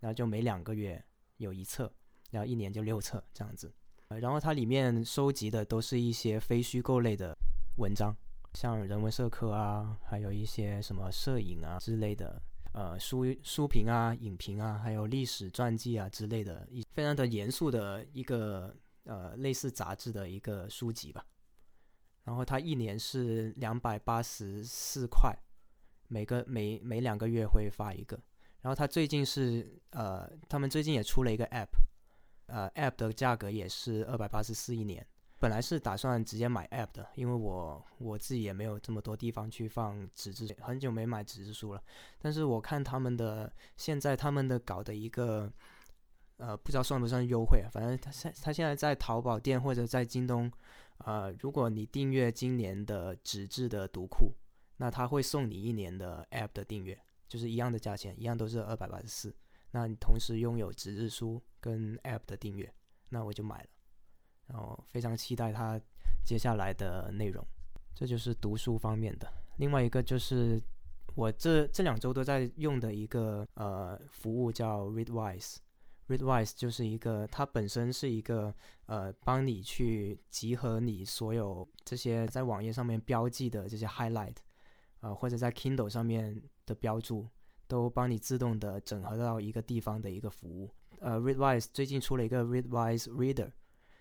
[0.00, 1.04] 然后就每两个月
[1.36, 1.92] 有一册，
[2.30, 3.72] 然后一年就六册这样子，
[4.08, 7.36] 呃然后它里面收集的都是一些非虚构类的
[7.76, 8.16] 文章。
[8.54, 12.40] 像人文社科啊，还有一些什么摄影啊之类的，
[12.72, 18.72] 呃，书书评啊、影评啊，还有历史传记啊之类的，一非常的严肃的一个
[19.04, 21.24] 呃类似杂志的一个书籍吧。
[22.24, 25.34] 然后它一年是两百八十四块，
[26.08, 28.18] 每个每每两个月会发一个。
[28.60, 31.68] 然后它最近是呃，他们最近也出了一个 app，
[32.46, 35.06] 呃，app 的价格也是二百八十四一年。
[35.40, 41.82] 本来是打算直接买 App 的，因为我我自己也没有这么多地方去放纸质，很久没买纸质书了。
[42.18, 45.52] 但是我看他们的现在他们的搞的一个，
[46.46, 50.52] 呃，不知道算不算优惠，反正他现他现在在淘宝店或者在京东，
[50.98, 54.30] 呃，如果你订阅今年的纸质的读库，
[54.76, 59.34] 那他会送你一年的 App 的订阅，就是一样的价钱，一样都是二百八十四。
[59.70, 62.70] 那你同时拥有纸质书跟 App 的订阅，
[63.08, 63.68] 那我就买了。
[64.48, 65.80] 然后非常期待他
[66.26, 67.42] 接下来的内容，
[67.94, 69.32] 这就是读书方面的。
[69.56, 70.62] 另外一个就是
[71.14, 75.56] 我这这两周都在用的一个呃服务叫 Readwise。
[76.08, 78.54] Readwise 就是一个它本身是一个
[78.86, 84.36] 呃帮你去集合你所有这些在网页上面标记的这些 highlight，
[85.00, 87.28] 呃或者在 Kindle 上面的标注，
[87.66, 90.70] 都帮你自动的整合到一个地方的一个服务。
[91.00, 93.50] 呃，Readwise 最近出了一个 Readwise Reader。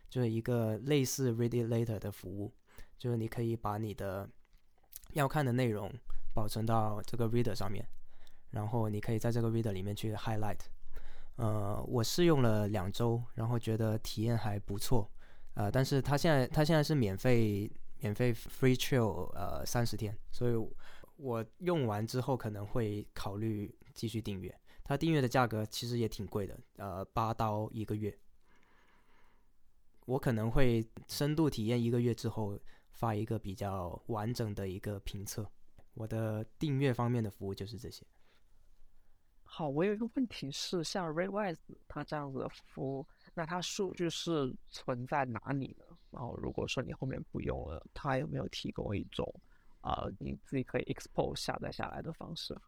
[0.09, 2.53] 就是一个类似 Read It Later 的服务，
[2.99, 4.29] 就是你可以把你的
[5.13, 5.91] 要看的内容
[6.35, 7.83] 保存到这个 Reader 上面，
[8.51, 10.59] 然后你可以在这个 Reader 里面去 highlight。
[11.35, 15.09] 呃，我试用了两周，然后觉得体验还不错。
[15.55, 20.55] 呃，但是它现在它现在是免费免费 free trial 呃三十天，所以
[21.17, 24.53] 我用完之后可能会考虑继续订阅。
[24.83, 28.15] 它订阅的价格其实也挺贵的，呃，八刀一个月。
[30.05, 32.59] 我可能会深度体验一个月之后
[32.91, 35.49] 发一个比较完整的一个评测。
[35.93, 38.05] 我的订阅方面的服务就是这些。
[39.55, 45.85] 好，我有一个问题是，像 Readwise 它这样子的服务，那它数据是存在哪里呢？
[46.09, 49.31] 然后如果说你后面不用了，它有没有提供一种
[49.81, 52.59] 啊、呃、你自己可以 export 下载下来的方式？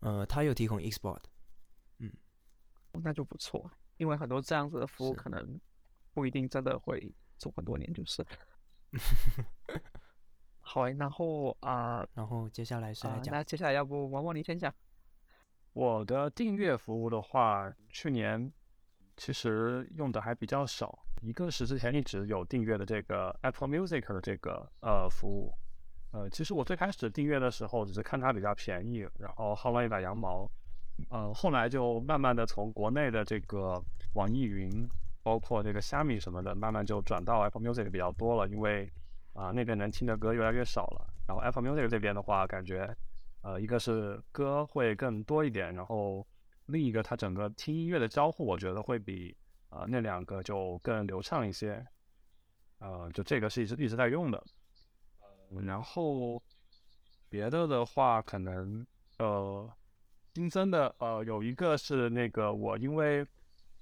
[0.00, 1.20] 呃，它有提供 export，
[1.98, 2.10] 嗯
[2.92, 5.60] 那就不错，因为很多这样子的服务可能
[6.14, 8.24] 不一定真的会做很多年，就是。
[10.60, 14.74] 好诶，然后啊然后接下来是啊、来讲，那接下来要不王王你先讲？
[15.78, 18.52] 我的订阅服务的话，去年
[19.16, 20.98] 其实用的还比较少。
[21.22, 25.54] 一个是之前一直有订阅的这个 Apple Music 的这个呃服务，
[26.10, 30.50] 呃，其实我最开始订阅的时候只是看它比较便宜，然后薅了一把羊毛，
[31.10, 33.80] 呃，后来就慢慢的从国内的这个
[34.14, 34.68] 网易云，
[35.22, 38.92] 包括这个虾米什么的，慢慢就转到 Apple Music 比较多了，因为
[39.32, 41.06] 啊、那边能听的歌越来越少了。
[41.28, 42.92] 然后 Apple Music 这边的话，感觉
[43.42, 46.26] 呃，一个是歌会更多一点，然后
[46.66, 49.36] 另一个它整个听音乐的交互，我觉得会比
[49.70, 51.86] 呃那两个就更流畅一些。
[52.78, 54.42] 呃，就这个是一直一直在用的。
[55.64, 56.42] 然后
[57.28, 58.86] 别的的话，可能
[59.18, 59.70] 呃
[60.34, 63.26] 新增的呃有一个是那个我因为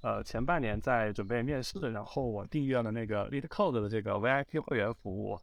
[0.02, 5.38] 呃前半年在准备面试，然后我订阅了那个 Lead Code 的这个 VIP 会员服务。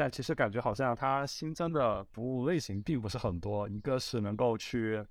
[0.00, 5.04] 但其实感觉好像它新增的服务类型并不是很多，一个是能够去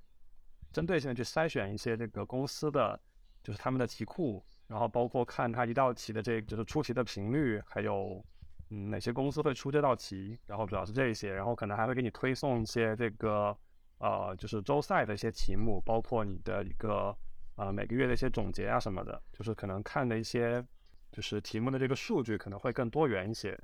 [0.72, 3.00] 针对性的去筛选一些这个公司的，
[3.44, 8.20] 就是他们的题库，然后包括看它一道题的这就是出题的频率，还有
[8.72, 13.56] 嗯哪些公司会出这道题，然后主要是这一些，然后可能还会给你推送一些这个
[14.00, 17.16] 呃就是周赛的一些题目，包括你的一个
[17.58, 20.66] 呃每个月的一些总结啊什么的，就是可能看的一些
[21.12, 23.56] 就是题目的这个数据可能会更多元一些。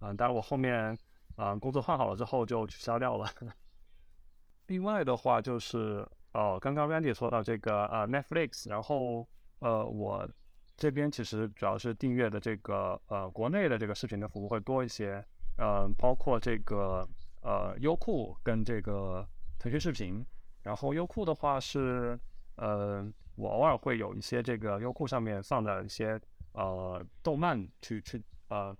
[0.00, 0.96] 嗯，但是我后面
[1.36, 3.28] 啊、工作换好了之后就取消掉了。
[4.66, 9.26] 另外的话就是，呃，刚刚 Randy 说到这个呃 Netflix，然后
[9.60, 10.28] 呃我
[10.76, 15.24] 这边其实主要是订阅的这个呃国内的这个视频的服务会多一些，
[15.56, 17.08] 呃，包括这个
[17.42, 19.26] 呃优酷跟这个
[19.58, 20.24] 腾讯视频。
[20.62, 22.18] 然后优酷的话是，
[22.56, 26.20] 呃，我偶尔会有一些这个优酷上面放的一些
[26.52, 28.76] 呃动漫去去呃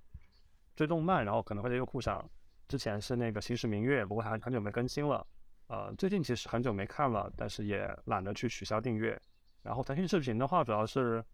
[0.78, 2.24] 追动漫，然后可能会在优酷上。
[2.68, 5.26] 之前是那个《新时明月》，不过还很久没更新了。
[5.66, 9.20] 呃，最近其实很久没看了，但是也懒得去取消订阅。
[9.62, 11.24] 然后腾讯视频的话，主要是。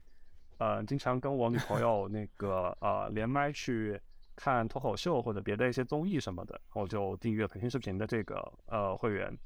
[0.58, 4.00] 呃，经常跟我女朋友那个呃连麦去
[4.36, 9.36] 看脱口秀或者别的一些综艺什么的，我就订阅腾讯视频的这个呃会员。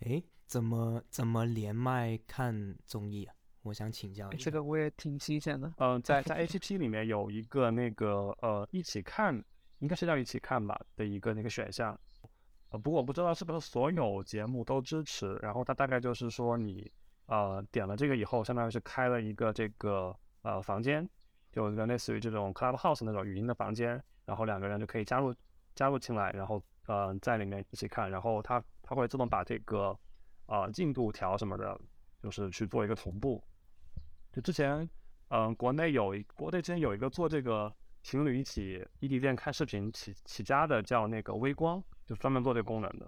[0.00, 3.34] 诶，怎么怎么连麦看综艺啊？
[3.62, 4.44] 我想请教一下。
[4.44, 5.72] 这个我也挺新鲜的。
[5.78, 9.34] 嗯，在 在 A P P 里面有一个那个呃一起看，
[9.78, 11.98] 应该是叫一起看吧的一个那个选项。
[12.70, 15.34] 呃，不过我不知道是不是所有节目都支持。
[15.42, 16.90] 然后它大概就是说你。
[17.26, 21.08] 呃，点了这个以后，相当于是开了一个这个呃房间，
[21.50, 25.34] 就一个类似于这种 Clubhouse 那种语音的房间，然后两个人就可以加入
[25.74, 29.96] 加入进来，然后呃在里面一起看，然后它它会自动把这个
[30.46, 31.80] 呃进度条什么的，
[32.22, 33.42] 就是去做一个同步。
[34.32, 34.88] 就之前
[35.28, 37.72] 嗯国内有一国内之前有一个做这个
[38.02, 43.06] 情侣一起异地恋看视频起起家的，叫那个微光，就专门做这个功能的。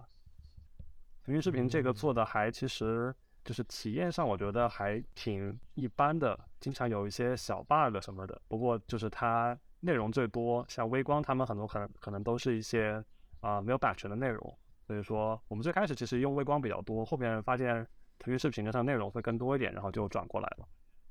[1.25, 3.15] 腾讯视频这个做的还其实。
[3.45, 8.41] 就是体验上，我觉得还挺一般的，经常有一些小 bug 什么的。
[8.49, 13.05] 不过就是它内容最多，像微光他们很多可能可能都是一些
[13.41, 14.59] 啊没有版权的内容。
[14.87, 17.87] 所以说我们最开始其实用微光比较多，后面发现
[18.19, 20.67] 腾讯视频上内容会更多一点，然后就转过来了。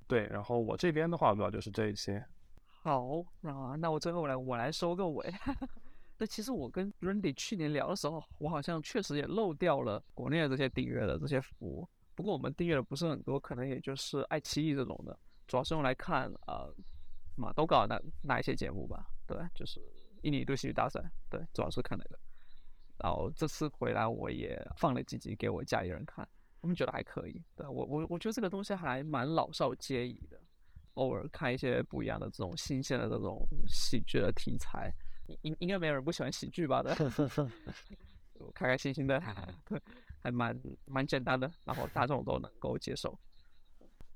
[0.07, 2.23] 对，然后我这边的话主要就是这一些。
[2.67, 5.33] 好，那那我最后来我来收个尾。
[6.17, 11.87] 那其实我跟 Randy 去年聊的时候，我好像确实也漏掉了国内的这些订阅的这些服务。
[12.13, 15.17] 不过我们订阅的不是很多，可能也就是爱奇艺这种的，
[15.47, 16.67] 主要是用来看啊
[17.35, 19.05] 马都搞那那一些节目吧。
[19.25, 19.81] 对，就是
[20.21, 22.19] 印尼对戏剧大赛，对，主要是看那个。
[22.99, 26.27] 然后这次回来我也放了几集给我家里人看，
[26.63, 27.39] 他们觉得还可以。
[27.55, 30.39] 对我我我觉得这个东西还蛮老少皆宜的，
[30.93, 34.89] 偶尔看一些不一样的这种新鲜的这种喜剧的题材，
[35.41, 36.81] 应应该没有人不喜欢喜剧吧？
[36.81, 36.95] 对，
[38.55, 39.21] 开开心心的，
[39.65, 39.79] 对。
[40.23, 43.13] 还蛮蛮简单的，然后大众都能够接受。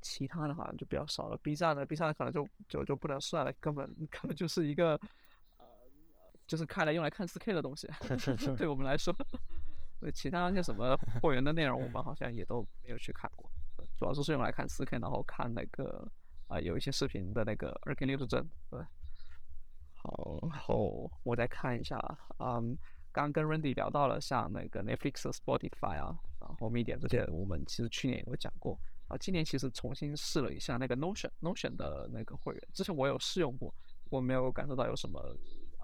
[0.01, 1.35] 其他的好像就比较少了。
[1.43, 4.91] B 站的 B 站可能就就就不能算了，根本 根本就是一个
[5.57, 5.65] 呃，
[6.47, 7.89] 就是看来用来看 4K 的东西。
[8.55, 9.13] 对我们来说，
[9.99, 13.49] 对其他那些什么会员的内容，我们好像也都没有去看过。
[13.97, 16.07] 主要就是用来看 4K，然后看那个
[16.47, 18.47] 啊有一些视频的那个二 K 六十帧。
[18.69, 18.79] 对，
[19.93, 21.97] 好，然后我再看一下，
[22.39, 22.77] 嗯。
[23.09, 29.17] 刚跟 Randy 聊到了像那个 Netflix、Spotify 啊，然后 Media 这些，我们其实去年也有讲过啊。
[29.17, 33.73] 今年其实重新试了一下那个 Notion，Notion 的那个会员，之前我有试用过，
[34.11, 35.19] 我没有感受到有什么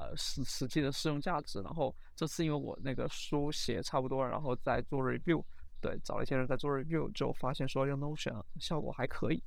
[0.03, 1.61] 呃实实际的试用价值。
[1.61, 5.43] 然后这次因为我那个书写差不多，然后在做 review，
[5.79, 9.41] 对，找了一些人在做 review，就发现说用 Notion 效果还可以，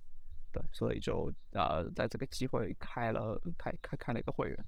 [0.52, 4.64] 对，所以就呃在这个机会开了开开开了一个会员。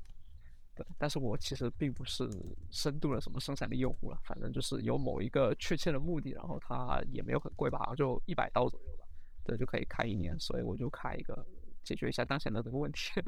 [0.75, 2.31] 对但是我其实并不是
[2.71, 9.05] 深度的什么生产力用户了，反正就是有某一个确切的目的，然后它也没有很贵吧，就一百刀左右吧，
[9.45, 11.45] 对，就可以开一年，所以我就开一个
[11.83, 13.11] 解决一下当前的这个问题。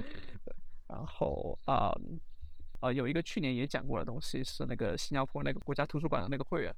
[0.45, 0.55] 对，
[0.87, 1.91] 然后啊
[2.81, 6.75] 啊，有一个去年也讲过的东西是那个新加坡那个国家图书馆的那个会员，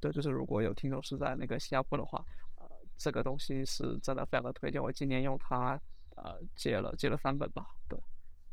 [0.00, 2.24] 对，就是如果有听众是在那个新加坡的话，
[2.56, 2.66] 呃，
[2.96, 5.80] 这个东西是真的非常的推荐，我今年用它
[6.16, 7.98] 呃借了借了三本吧，对，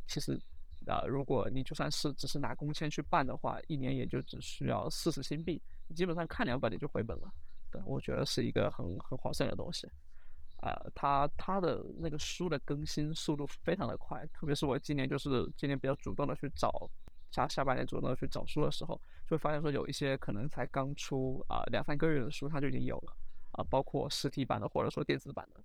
[0.08, 0.40] 其实。
[0.86, 7.34] 啊，如果你就算是只是拿工签去办的话，一年也就只需要四十新币，你基本上看两本你就回本了。
[7.72, 9.90] 对，我觉得是一个很很划算的东西。
[10.64, 16.90] 啊，它它的那个书的更新速度非常的快，特别是我今年就是今年比较主动的去找，
[17.32, 18.96] 下下半年主动的去找书的时候，
[19.28, 23.14] 就会发现说有一些可能才刚出啊两三个月的书，它就已经有了
[23.52, 25.62] 啊，包括实体版的或者说电子版的，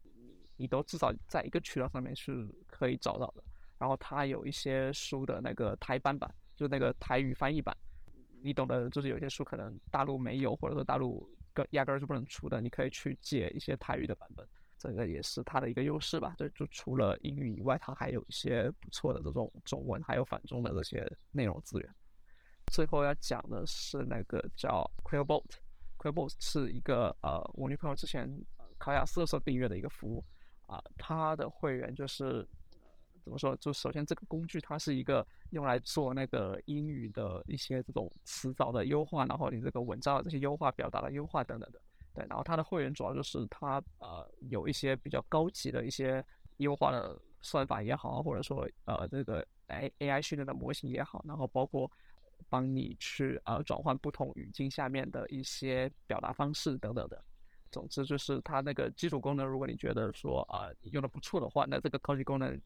[0.56, 3.44] 你都至少在一个渠道上面是可以找到的。
[3.78, 7.76] 然后它有一些书的那个台版版，就那个台语翻译版，
[8.42, 14.44] 你懂的，就是有些书可能大陆没有，或者说大陆根压根儿就不能出的，你可以去借一些台语的版本，
[14.78, 16.34] 这个也是它的一个优势吧。
[16.38, 21.94] 对，就除了英语以外，它还有一些不错的这种中文还有反中的这些内容资源。
[22.72, 28.30] 最后要讲的是那个叫 Quillbot，Quillbot 是一个呃我女朋友之前
[28.78, 30.24] 考雅思的时候订阅的一个服务
[30.66, 32.48] 啊，它的会员就是。
[33.24, 33.54] 怎么说？
[33.56, 41.78] 就首先这个工具它是一个用来做那个英语的一些这种词藻的优化，然后你这个文章的这些优化、表达的优化等等的。
[42.18, 46.24] 对，然后它的会员主要就是它呃有一些比较高级的一些
[46.56, 51.88] 优化的算法也好，或者说呃这个 A A I 训练的模型也好，然后包括
[52.48, 57.22] 帮你去呃转换不同语境下面的一些表达方式等等的。
[57.70, 62.60] 总之就是它那个基础功能，如果你觉得说啊用的不错的话，那这个高级功能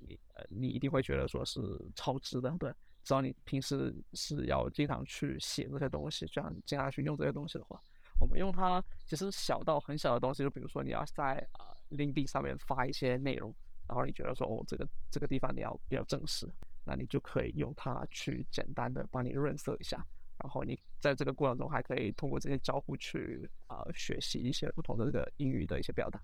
[0.00, 1.60] 你呃你一定会觉得说是
[1.94, 2.72] 超值的，对。
[3.04, 7.80] 只要你平时是要经常去写这些东西，这样经常去用这些东西的话，
[8.18, 13.54] 我们用它其实小到很小的东西，就比如说你要在啊 lindy 上面发一些内容，
[13.88, 16.48] 然后你觉得说哦这个这个地方你要比较正式，
[16.84, 19.96] 那你就可以用它去简单的帮你润色一下，
[20.38, 26.20] 然后你在这个过程中还可以通过这些交互去啊学习一些不同的这个英语的一些表达。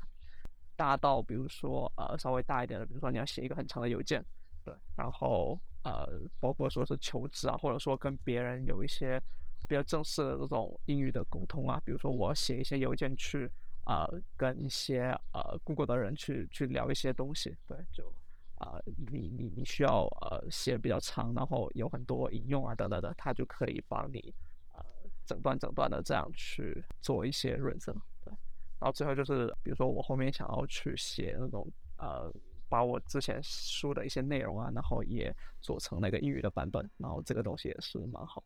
[0.76, 4.24] 大到比如说呃稍微大一点的，比如说你要写一个很长的邮件，
[4.64, 5.58] 对，然后。
[5.84, 6.06] 呃，
[6.38, 9.20] 包括说是求职啊，或者说跟别人有一些
[9.68, 13.50] 比较正式的这种英语的沟通啊，比如说我写一些邮件去
[13.84, 14.06] 啊，
[14.36, 18.12] 跟一些呃 Google 的人去去聊一些东西，对，就
[18.56, 18.78] 啊，
[19.10, 24.34] 你你你需要呃写比较长，然后有很多引用啊等等的，他就可以帮你
[24.72, 24.84] 呃
[25.24, 27.92] 整段整段的这样去做一些润色，
[28.24, 28.32] 对，
[28.78, 31.66] 然后最后就是比如说我后面想要去写那种
[31.98, 32.32] 呃。
[32.68, 35.30] 把我之前书的一些内容啊，然后也
[35.60, 38.42] 做成那个英语的版本，然后这个东西也是蛮好。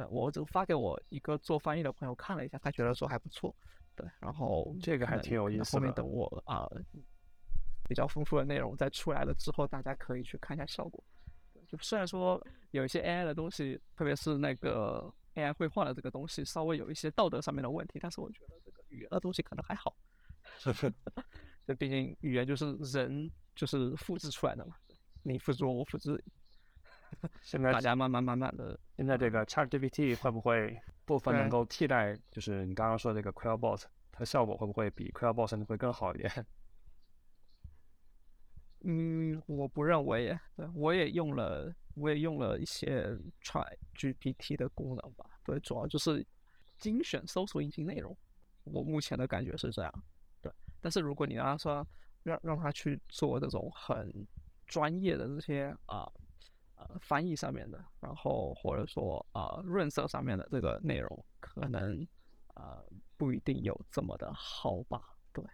[0.00, 3.54] 呃，我只发给我一个做翻译的朋友看了一下，他觉得说还不错。
[3.94, 5.76] 对，然后这个还挺有意思。
[5.76, 6.66] 后面等我啊，
[7.88, 11.02] 比较丰富的内容再出来了之后，大家可以去看一下效果。
[11.68, 12.40] 就虽然说
[12.70, 19.94] 有一些 AI 的东西，特别是那个 AI 绘画的这个东西，稍微有一些道德上面的问题，但是我觉得这个语言的东西可能还好。
[21.66, 23.30] 这毕竟语言就是人。
[23.56, 24.74] 就是复制出来的嘛，
[25.22, 26.24] 你复制我我复制，
[27.42, 32.18] 现在大家慢慢慢慢的，现在这个 ChatGPT 会不会部分能够替代？
[32.30, 36.46] 就是你刚刚说这个 Quillbot，它效果会不会比 Quillbot 会更好一点？
[38.82, 46.26] 嗯，我不认为，对，我也用了，我也用了一些 ChatGPT 的功能吧，对，主要就是
[46.78, 48.16] 精选搜索引擎内容，
[48.64, 50.04] 我目前的感觉是这样，
[50.40, 51.86] 对，但是如果你让他说。
[52.22, 54.12] 让让他去做这种很
[54.66, 56.12] 专业的这些啊呃
[56.80, 62.06] 呃翻译上面的，然后或者说啊润色上面的这个内容，可能
[62.54, 62.84] 呃
[63.16, 65.02] 不一定有这么的好吧？
[65.32, 65.44] 对，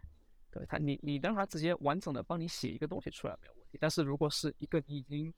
[0.51, 5.33] 对他你你让他直接完整的帮你写一个东西出来没有问题，但是如果是一个你已经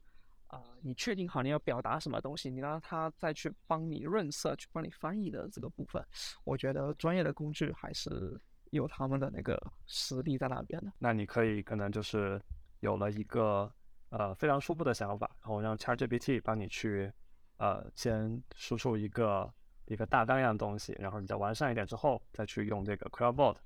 [0.47, 6.05] 啊你确定好你要表达什么东西，你让他再去帮你润色去帮你翻译的这个部分，
[6.45, 8.41] 我觉得专业的工具还是。
[8.71, 12.39] 有他们的那个实力在那边的，那你可以可能就是
[12.81, 13.73] 有了一个
[14.11, 17.13] 呃非常初步的想法，然后让 ChatGPT 帮你去
[17.59, 19.53] 呃先输出一个
[19.87, 23.57] 一个大纲样的东西，然后你再完善一点之后，再去用这个 Quillbot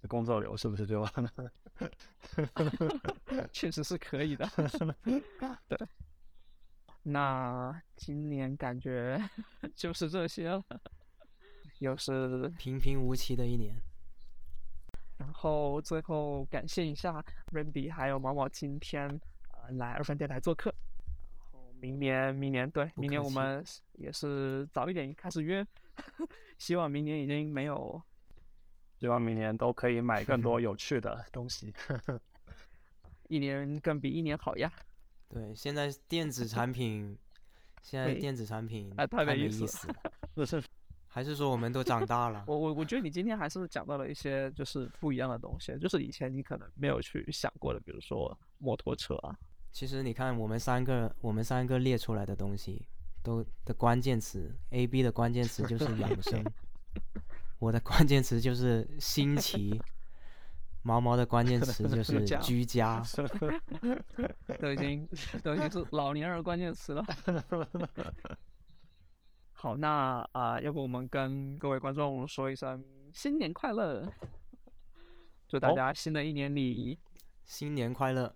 [0.00, 1.52] 的工作流，是不是就完了？
[3.52, 4.46] 确实是可以的。
[5.68, 5.78] 对，
[7.02, 9.18] 那今年感觉
[9.74, 10.64] 就是这些了，
[11.78, 13.74] 又是平平无奇的一年。
[15.16, 17.22] 然后最后感谢一下
[17.52, 19.18] Randy 还有毛毛今天呃
[19.76, 20.74] 来二分电台做客。
[21.52, 25.66] 然后明年明年对明年我们也是早一点开始约，
[26.58, 28.00] 希望明年已经没有，
[28.98, 31.72] 希望明年都可以买更多 有趣的东西，
[33.28, 34.70] 一年更比一年好呀。
[35.28, 37.16] 对，现在电子产品，
[37.82, 39.94] 现在电子产品太没意思了，
[40.34, 40.62] 不是。
[41.12, 42.44] 还是说我们都长大了？
[42.46, 49.36] 我我我觉得你今天还是讲到了一些就是不一样的东西，就是以前你可能没有去想过的，比如说摩托车啊。
[49.72, 52.86] 其实你看我们三个，我们三个列出来的东西，
[53.22, 56.44] 都的关键词，A B 的关键词就是养生，
[57.58, 59.80] 我的关键词就是新奇，
[60.82, 63.02] 毛毛的关键词就 是居家，
[64.58, 65.08] 都已经
[65.42, 67.04] 都已经是老年人关键词了。
[69.52, 74.10] 好，那啊，要不我们跟各位观众说一声新年快乐，
[75.46, 76.98] 祝大家新的一年里
[77.44, 78.34] 新年快乐。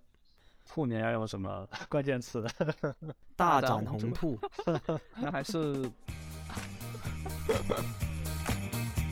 [0.68, 2.44] 兔年要用什么 关键词？
[3.36, 4.38] 大展宏兔。
[5.16, 5.90] 那还是。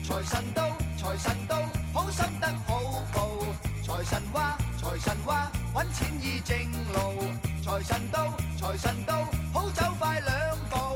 [0.03, 1.55] 财神到，财神到，
[1.93, 2.79] 好心得好
[3.13, 3.29] 报。
[3.81, 6.57] 财神话，财神话，揾钱易正
[6.93, 7.23] 路。
[7.63, 10.92] 财神到，财神到，好走快两。